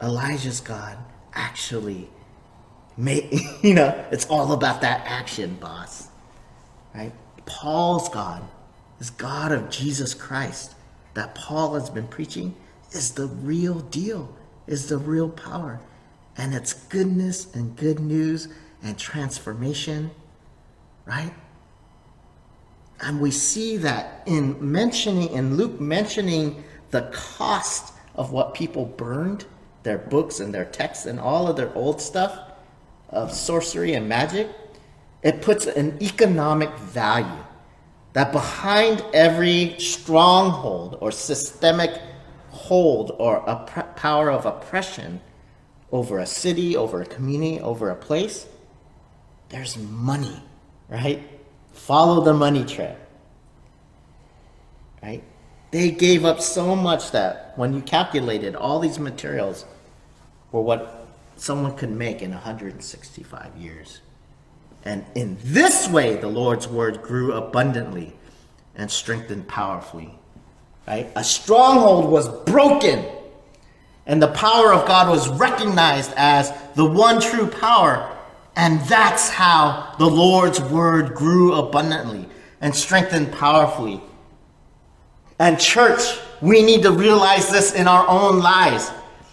Elijah's 0.00 0.60
God 0.60 0.98
actually 1.34 2.08
you 3.62 3.74
know, 3.74 4.04
it's 4.10 4.26
all 4.26 4.52
about 4.52 4.80
that 4.82 5.06
action, 5.06 5.54
boss, 5.54 6.08
right? 6.94 7.12
Paul's 7.46 8.08
God 8.08 8.42
is 9.00 9.10
God 9.10 9.52
of 9.52 9.70
Jesus 9.70 10.14
Christ 10.14 10.74
that 11.14 11.34
Paul 11.34 11.74
has 11.74 11.90
been 11.90 12.06
preaching 12.06 12.54
is 12.92 13.12
the 13.12 13.26
real 13.26 13.80
deal, 13.80 14.34
is 14.66 14.88
the 14.88 14.98
real 14.98 15.28
power. 15.28 15.80
And 16.36 16.54
it's 16.54 16.72
goodness 16.72 17.52
and 17.54 17.76
good 17.76 18.00
news 18.00 18.48
and 18.82 18.98
transformation, 18.98 20.10
right? 21.04 21.32
And 23.00 23.20
we 23.20 23.30
see 23.30 23.76
that 23.78 24.22
in 24.26 24.56
mentioning, 24.60 25.30
in 25.30 25.56
Luke 25.56 25.80
mentioning 25.80 26.62
the 26.90 27.10
cost 27.12 27.92
of 28.14 28.32
what 28.32 28.54
people 28.54 28.84
burned, 28.84 29.44
their 29.82 29.98
books 29.98 30.38
and 30.40 30.54
their 30.54 30.64
texts 30.64 31.06
and 31.06 31.18
all 31.18 31.48
of 31.48 31.56
their 31.56 31.74
old 31.74 32.00
stuff 32.00 32.51
of 33.12 33.32
sorcery 33.32 33.94
and 33.94 34.08
magic, 34.08 34.48
it 35.22 35.42
puts 35.42 35.66
an 35.66 35.96
economic 36.02 36.76
value 36.78 37.44
that 38.12 38.32
behind 38.32 39.04
every 39.14 39.76
stronghold 39.78 40.98
or 41.00 41.10
systemic 41.10 42.00
hold 42.50 43.14
or 43.18 43.36
a 43.46 43.56
power 43.96 44.30
of 44.30 44.44
oppression 44.44 45.20
over 45.90 46.18
a 46.18 46.26
city, 46.26 46.76
over 46.76 47.02
a 47.02 47.06
community, 47.06 47.60
over 47.60 47.90
a 47.90 47.94
place, 47.94 48.46
there's 49.48 49.76
money, 49.76 50.42
right? 50.88 51.22
Follow 51.72 52.24
the 52.24 52.34
money 52.34 52.64
trail, 52.64 52.96
right? 55.02 55.22
They 55.70 55.90
gave 55.90 56.24
up 56.24 56.40
so 56.40 56.76
much 56.76 57.12
that 57.12 57.52
when 57.56 57.72
you 57.72 57.80
calculated 57.80 58.54
all 58.54 58.78
these 58.78 58.98
materials 58.98 59.64
were 60.50 60.62
what 60.62 61.01
someone 61.42 61.74
could 61.74 61.90
make 61.90 62.22
in 62.22 62.30
165 62.30 63.56
years. 63.56 64.00
And 64.84 65.04
in 65.16 65.36
this 65.42 65.88
way, 65.88 66.14
the 66.14 66.28
Lord's 66.28 66.68
word 66.68 67.02
grew 67.02 67.32
abundantly 67.32 68.12
and 68.76 68.88
strengthened 68.88 69.48
powerfully. 69.48 70.14
Right? 70.86 71.10
A 71.16 71.24
stronghold 71.24 72.10
was 72.10 72.28
broken, 72.44 73.04
and 74.06 74.22
the 74.22 74.28
power 74.28 74.72
of 74.72 74.86
God 74.86 75.08
was 75.08 75.28
recognized 75.30 76.12
as 76.16 76.52
the 76.74 76.84
one 76.84 77.20
true 77.20 77.48
power. 77.48 78.16
And 78.54 78.80
that's 78.82 79.28
how 79.28 79.96
the 79.98 80.08
Lord's 80.08 80.60
word 80.60 81.14
grew 81.14 81.54
abundantly 81.54 82.28
and 82.60 82.72
strengthened 82.72 83.32
powerfully. 83.32 84.00
And, 85.40 85.58
church, 85.58 86.20
we 86.40 86.62
need 86.62 86.82
to 86.82 86.92
realize 86.92 87.50
this 87.50 87.72
in 87.72 87.88
our 87.88 88.06
own 88.08 88.38
lives 88.38 88.92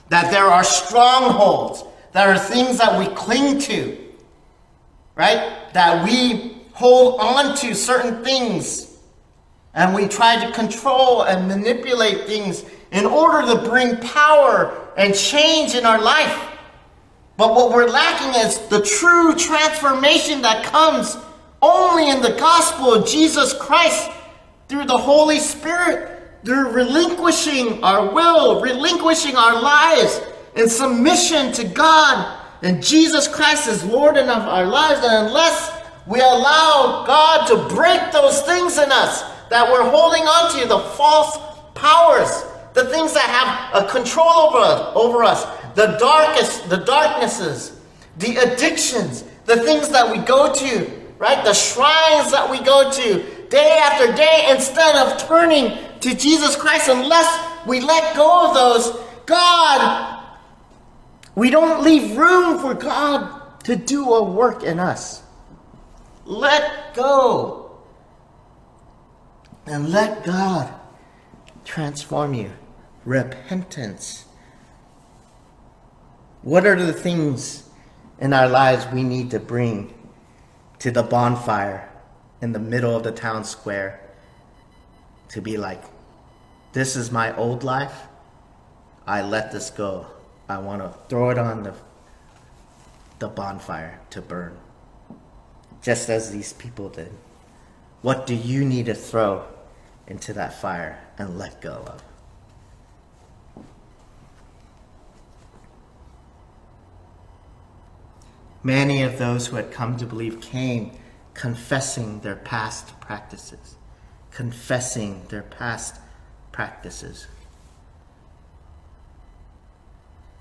that 0.10 0.32
there 0.32 0.46
are 0.46 0.64
strongholds, 0.64 1.84
there 2.14 2.30
are 2.30 2.40
things 2.40 2.78
that 2.78 2.98
we 2.98 3.14
cling 3.16 3.60
to 3.60 4.10
right? 5.20 5.74
That 5.74 6.06
we 6.06 6.56
hold 6.72 7.20
on 7.20 7.54
to 7.58 7.76
certain 7.76 8.24
things 8.24 9.00
and 9.74 9.94
we 9.94 10.08
try 10.08 10.44
to 10.46 10.52
control 10.54 11.24
and 11.24 11.46
manipulate 11.46 12.26
things 12.26 12.64
in 12.94 13.06
order 13.06 13.46
to 13.54 13.70
bring 13.70 13.98
power 13.98 14.88
and 14.98 15.14
change 15.14 15.76
in 15.76 15.86
our 15.86 16.02
life. 16.02 16.48
But 17.36 17.54
what 17.54 17.74
we're 17.74 17.90
lacking 17.90 18.42
is 18.42 18.60
the 18.70 18.82
true 18.82 19.36
transformation 19.36 20.42
that 20.42 20.66
comes 20.66 21.18
only 21.62 22.10
in 22.10 22.22
the 22.22 22.36
gospel 22.40 22.94
of 22.94 23.06
Jesus 23.06 23.54
Christ 23.54 24.10
through 24.70 24.86
the 24.86 24.98
Holy 24.98 25.40
Spirit, 25.40 26.18
through 26.46 26.72
relinquishing 26.72 27.84
our 27.84 28.10
will, 28.10 28.62
relinquishing 28.62 29.36
our 29.36 29.62
lives 29.62 30.22
in 30.56 30.70
submission 30.70 31.52
to 31.54 31.64
God 31.64 32.40
and 32.62 32.84
Jesus 32.84 33.28
Christ 33.28 33.68
is 33.68 33.86
Lord 33.86 34.18
of 34.18 34.28
our 34.28 34.66
lives. 34.66 35.00
And 35.04 35.28
unless 35.28 35.72
we 36.06 36.20
allow 36.20 37.06
God 37.08 37.48
to 37.48 37.74
break 37.74 38.12
those 38.12 38.42
things 38.42 38.78
in 38.78 38.92
us 38.92 39.24
that 39.50 39.70
we're 39.72 39.90
holding 39.90 40.24
on 40.24 40.60
to, 40.60 40.68
the 40.68 40.80
false 40.80 41.38
powers, 41.74 42.44
the 42.74 42.86
things 42.86 43.14
that 43.14 43.72
have 43.74 43.84
a 43.84 43.90
control 43.90 44.30
over 44.30 44.92
over 44.96 45.24
us 45.24 45.46
the 45.76 45.98
darkest, 45.98 46.70
the 46.70 46.78
darknesses, 46.78 47.80
the 48.18 48.36
addictions, 48.38 49.24
the 49.46 49.58
things 49.58 49.88
that 49.90 50.12
we 50.12 50.18
go 50.26 50.52
to, 50.54 50.92
right? 51.18 51.44
The 51.46 51.54
shrines 51.54 52.32
that 52.32 52.50
we 52.50 52.62
go 52.62 52.92
to 52.92 53.48
day 53.50 53.80
after 53.82 54.14
day 54.14 54.48
instead 54.50 54.96
of 54.96 55.18
turning 55.28 55.78
to 56.02 56.16
Jesus 56.16 56.56
Christ, 56.56 56.90
unless 56.90 57.66
we 57.66 57.80
let 57.80 58.16
go 58.16 58.50
of 58.50 58.54
those, 58.54 59.00
God 59.26 60.19
we 61.36 61.50
don't 61.50 61.84
leave 61.84 62.18
room 62.18 62.60
for 62.60 62.74
God 62.74 63.64
to 63.64 63.76
do 63.76 64.14
a 64.14 64.24
work 64.24 64.64
in 64.64 64.80
us. 64.80 65.24
Let 66.26 66.94
go. 66.96 67.78
And 69.66 69.90
let 69.90 70.24
God 70.24 70.74
transform 71.66 72.34
you. 72.34 72.52
Repentance. 73.06 74.26
What 76.42 76.66
are 76.66 76.76
the 76.76 76.94
things 76.94 77.70
in 78.20 78.34
our 78.34 78.48
lives 78.48 78.88
we 78.94 79.04
need 79.04 79.32
to 79.32 79.40
bring 79.40 79.94
to 80.80 80.92
the 80.92 81.04
bonfire 81.04 81.92
in 82.42 82.54
the 82.54 82.60
middle 82.60 82.96
of 82.96 83.04
the 83.04 83.12
town 83.12 83.44
square 83.44 84.02
to 85.30 85.42
be 85.42 85.58
like, 85.58 85.84
this 86.74 86.96
is 86.96 87.12
my 87.12 87.36
old 87.36 87.64
life. 87.64 88.08
I 89.06 89.22
let 89.22 89.52
this 89.52 89.70
go. 89.70 90.08
I 90.50 90.58
want 90.58 90.82
to 90.82 90.98
throw 91.08 91.30
it 91.30 91.38
on 91.38 91.62
the, 91.62 91.76
the 93.20 93.28
bonfire 93.28 94.00
to 94.10 94.22
burn, 94.22 94.58
just 95.84 96.10
as 96.10 96.32
these 96.32 96.54
people 96.54 96.90
did. 96.90 97.14
What 98.02 98.26
do 98.26 98.34
you 98.34 98.66
need 98.66 98.88
to 98.88 98.96
throw 98.96 99.46
into 100.08 100.34
that 100.34 100.60
fire 100.60 101.00
and 101.20 101.38
let 101.38 101.62
go 101.62 101.84
of? 101.86 102.04
Many 108.64 109.04
of 109.04 109.20
those 109.20 109.48
who 109.48 109.56
had 109.56 109.72
come 109.72 109.98
to 109.98 110.06
believe 110.06 110.42
came 110.42 110.92
confessing 111.34 112.22
their 112.22 112.36
past 112.36 113.00
practices, 113.00 113.76
confessing 114.32 115.22
their 115.30 115.44
past 115.44 115.96
practices. 116.52 117.28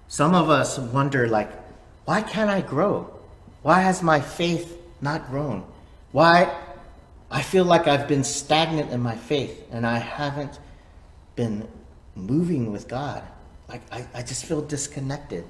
Some 0.08 0.34
of 0.34 0.50
us 0.50 0.78
wonder, 0.78 1.28
like, 1.28 1.50
why 2.04 2.22
can't 2.22 2.50
I 2.50 2.62
grow? 2.62 3.14
Why 3.62 3.80
has 3.80 4.02
my 4.02 4.20
faith 4.20 4.76
not 5.00 5.28
grown? 5.28 5.64
Why 6.12 6.50
I 7.30 7.42
feel 7.42 7.64
like 7.64 7.86
I've 7.86 8.08
been 8.08 8.24
stagnant 8.24 8.90
in 8.90 9.00
my 9.00 9.14
faith 9.14 9.66
and 9.70 9.86
I 9.86 9.98
haven't 9.98 10.58
been 11.36 11.68
moving 12.14 12.72
with 12.72 12.88
God. 12.88 13.22
Like, 13.68 13.82
I, 13.92 14.06
I 14.14 14.22
just 14.22 14.46
feel 14.46 14.62
disconnected. 14.62 15.44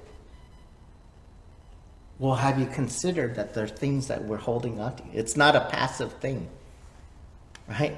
Well, 2.19 2.35
have 2.35 2.59
you 2.59 2.67
considered 2.67 3.37
that 3.37 3.55
there 3.55 3.65
are 3.65 3.69
things 3.69 4.09
that 4.09 4.25
we're 4.25 4.39
holding 4.39 4.81
on 4.81 4.97
to? 4.97 5.05
It's 5.13 5.37
not 5.37 5.55
a 5.55 5.61
passive 5.61 6.15
thing, 6.15 6.49
right? 7.69 7.97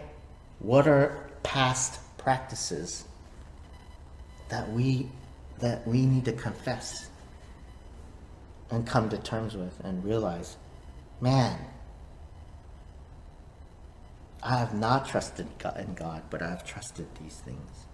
What 0.58 0.86
are 0.86 1.30
past 1.42 2.00
practices 2.18 3.04
that 4.50 4.70
we 4.70 5.08
that 5.60 5.86
we 5.86 6.06
need 6.06 6.24
to 6.24 6.32
confess 6.32 7.08
and 8.70 8.86
come 8.86 9.08
to 9.08 9.18
terms 9.18 9.56
with 9.56 9.78
and 9.84 10.04
realize, 10.04 10.56
man, 11.20 11.58
I 14.42 14.58
have 14.58 14.74
not 14.74 15.06
trusted 15.06 15.46
in 15.76 15.94
God, 15.94 16.22
but 16.30 16.42
I've 16.42 16.64
trusted 16.64 17.06
these 17.22 17.36
things. 17.36 17.86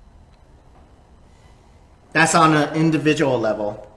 That's 2.13 2.35
on 2.35 2.55
an 2.55 2.75
individual 2.77 3.39
level. 3.39 3.91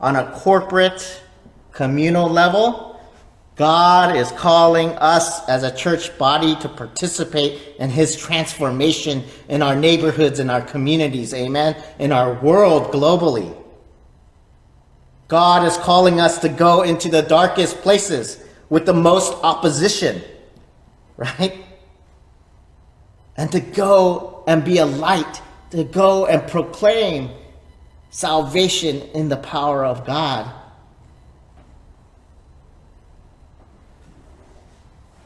On 0.00 0.16
a 0.16 0.30
corporate, 0.32 1.22
communal 1.70 2.28
level, 2.28 2.91
God 3.56 4.16
is 4.16 4.32
calling 4.32 4.90
us 4.90 5.46
as 5.48 5.62
a 5.62 5.74
church 5.74 6.16
body 6.18 6.56
to 6.56 6.68
participate 6.68 7.76
in 7.78 7.90
His 7.90 8.16
transformation 8.16 9.24
in 9.48 9.62
our 9.62 9.76
neighborhoods, 9.76 10.40
in 10.40 10.48
our 10.48 10.62
communities, 10.62 11.34
amen, 11.34 11.76
in 11.98 12.12
our 12.12 12.34
world 12.40 12.92
globally. 12.92 13.54
God 15.28 15.66
is 15.66 15.76
calling 15.78 16.20
us 16.20 16.38
to 16.38 16.48
go 16.48 16.82
into 16.82 17.08
the 17.08 17.22
darkest 17.22 17.78
places 17.78 18.42
with 18.68 18.86
the 18.86 18.94
most 18.94 19.32
opposition, 19.42 20.22
right? 21.16 21.64
And 23.36 23.50
to 23.52 23.60
go 23.60 24.44
and 24.46 24.64
be 24.64 24.78
a 24.78 24.86
light 24.86 25.40
to 25.72 25.84
go 25.84 26.26
and 26.26 26.46
proclaim 26.48 27.30
salvation 28.10 29.00
in 29.14 29.30
the 29.30 29.38
power 29.38 29.84
of 29.84 30.06
God. 30.06 30.52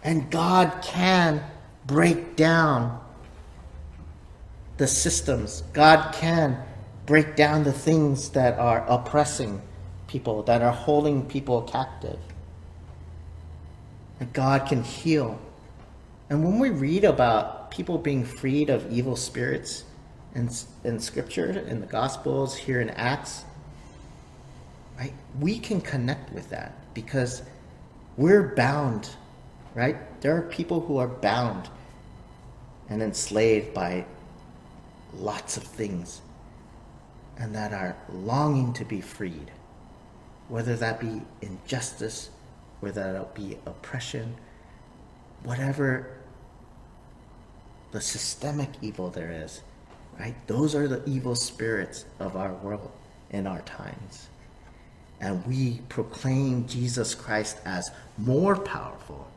And 0.07 0.31
God 0.31 0.83
can 0.83 1.43
break 1.85 2.37
down 2.37 3.01
the 4.77 4.87
systems. 4.87 5.65
God 5.73 6.15
can 6.15 6.63
break 7.07 7.35
down 7.35 7.65
the 7.65 7.73
things 7.73 8.31
that 8.31 8.57
are 8.57 8.87
oppressing 8.89 9.61
people, 10.07 10.45
that 10.45 10.63
are 10.63 10.71
holding 10.71 11.27
people 11.27 11.63
captive. 11.63 12.21
And 14.21 14.33
God 14.33 14.69
can 14.69 14.85
heal. 14.85 15.41
And 16.31 16.45
when 16.45 16.61
we 16.61 16.71
read 16.71 17.03
about 17.03 17.73
people 17.73 17.99
being 17.99 18.25
freed 18.25 18.71
of 18.71 18.91
evil 18.93 19.17
spirits 19.17 19.83
in, 20.37 20.49
in 20.85 21.01
Scripture, 21.01 21.51
in 21.51 21.81
the 21.81 21.87
Gospels, 21.87 22.57
here 22.57 22.81
in 22.81 22.91
Acts, 22.91 23.45
right, 24.99 25.13
we 25.41 25.59
can 25.59 25.81
connect 25.81 26.33
with 26.33 26.49
that 26.51 26.95
because 26.95 27.43
we're 28.17 28.55
bound, 28.55 29.11
right? 29.77 30.21
There 30.23 30.35
are 30.35 30.43
people 30.43 30.81
who 30.81 30.97
are 30.97 31.07
bound 31.07 31.69
and 32.89 33.03
enslaved 33.03 33.75
by 33.75 34.07
lots 35.15 35.57
of 35.57 35.63
things 35.63 36.23
and 37.39 37.55
that 37.55 37.75
are 37.75 37.95
longing 38.11 38.73
to 38.73 38.85
be 38.87 39.03
freed, 39.03 39.51
whether 40.49 40.75
that 40.77 40.99
be 40.99 41.21
injustice, 41.43 42.31
whether 42.81 43.13
that 43.13 43.35
be 43.35 43.59
oppression, 43.67 44.35
whatever 45.43 46.09
the 47.93 48.01
systemic 48.01 48.71
evil 48.81 49.11
there 49.11 49.31
is, 49.31 49.61
right? 50.19 50.35
Those 50.47 50.75
are 50.75 50.89
the 50.89 51.07
evil 51.07 51.35
spirits 51.35 52.07
of 52.19 52.35
our 52.35 52.55
world 52.55 52.91
in 53.31 53.47
our 53.47 53.61
times. 53.63 54.29
And 55.21 55.47
we 55.47 55.83
proclaim 55.91 56.67
Jesus 56.67 57.15
Christ 57.15 57.59
as 57.67 57.91
more 58.17 58.57
powerful, 58.57 59.29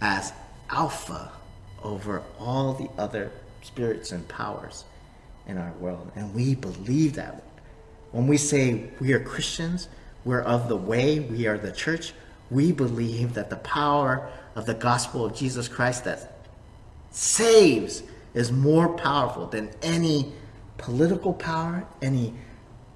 as 0.00 0.32
Alpha 0.70 1.32
over 1.82 2.22
all 2.38 2.74
the 2.74 2.90
other 3.00 3.30
spirits 3.62 4.12
and 4.12 4.26
powers 4.28 4.84
in 5.46 5.58
our 5.58 5.72
world. 5.74 6.10
And 6.14 6.34
we 6.34 6.54
believe 6.54 7.14
that. 7.14 7.42
When 8.12 8.26
we 8.26 8.36
say 8.36 8.90
we 9.00 9.12
are 9.12 9.20
Christians, 9.20 9.88
we're 10.24 10.42
of 10.42 10.68
the 10.68 10.76
way, 10.76 11.20
we 11.20 11.46
are 11.46 11.58
the 11.58 11.72
church, 11.72 12.12
we 12.50 12.72
believe 12.72 13.34
that 13.34 13.50
the 13.50 13.56
power 13.56 14.30
of 14.54 14.66
the 14.66 14.74
gospel 14.74 15.24
of 15.24 15.34
Jesus 15.34 15.68
Christ 15.68 16.04
that 16.04 16.38
saves 17.10 18.02
is 18.34 18.50
more 18.50 18.88
powerful 18.96 19.46
than 19.46 19.70
any 19.82 20.32
political 20.78 21.32
power, 21.32 21.86
any 22.00 22.34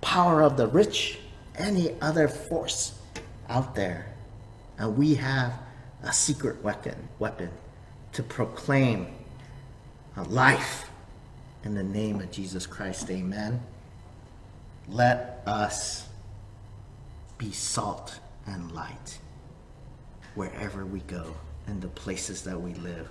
power 0.01 0.43
of 0.43 0.57
the 0.57 0.67
rich, 0.67 1.19
any 1.57 1.95
other 2.01 2.29
force 2.29 2.99
out 3.49 3.75
there. 3.75 4.15
And 4.79 4.97
we 4.97 5.15
have 5.17 5.53
a 6.03 6.13
secret 6.13 6.63
weapon, 6.63 7.09
weapon 7.19 7.51
to 8.13 8.23
proclaim 8.23 9.07
a 10.17 10.23
life 10.25 10.91
in 11.65 11.75
the 11.75 11.83
name 11.83 12.21
of 12.21 12.31
Jesus 12.31 12.67
Christ, 12.67 13.11
amen. 13.11 13.61
Let 14.89 15.43
us 15.47 16.09
be 17.39 17.53
salt 17.53 18.19
and 18.47 18.73
light 18.73 19.19
wherever 20.35 20.85
we 20.85 21.01
go 21.01 21.35
and 21.67 21.81
the 21.81 21.89
places 21.89 22.43
that 22.43 22.61
we 22.61 22.75
live. 22.75 23.09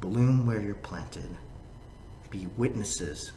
Bloom 0.00 0.46
where 0.46 0.60
you're 0.60 0.74
planted. 0.74 1.28
Be 2.30 2.48
witnesses 2.56 3.32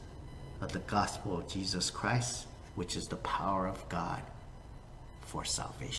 of 0.62 0.72
the 0.72 0.80
gospel 0.80 1.38
of 1.40 1.48
Jesus 1.48 1.90
Christ, 1.90 2.48
which 2.76 2.96
is 2.96 3.08
the 3.08 3.18
power 3.18 3.68
of 3.68 3.88
God 3.90 4.22
for 5.22 5.44
salvation. 5.44 5.92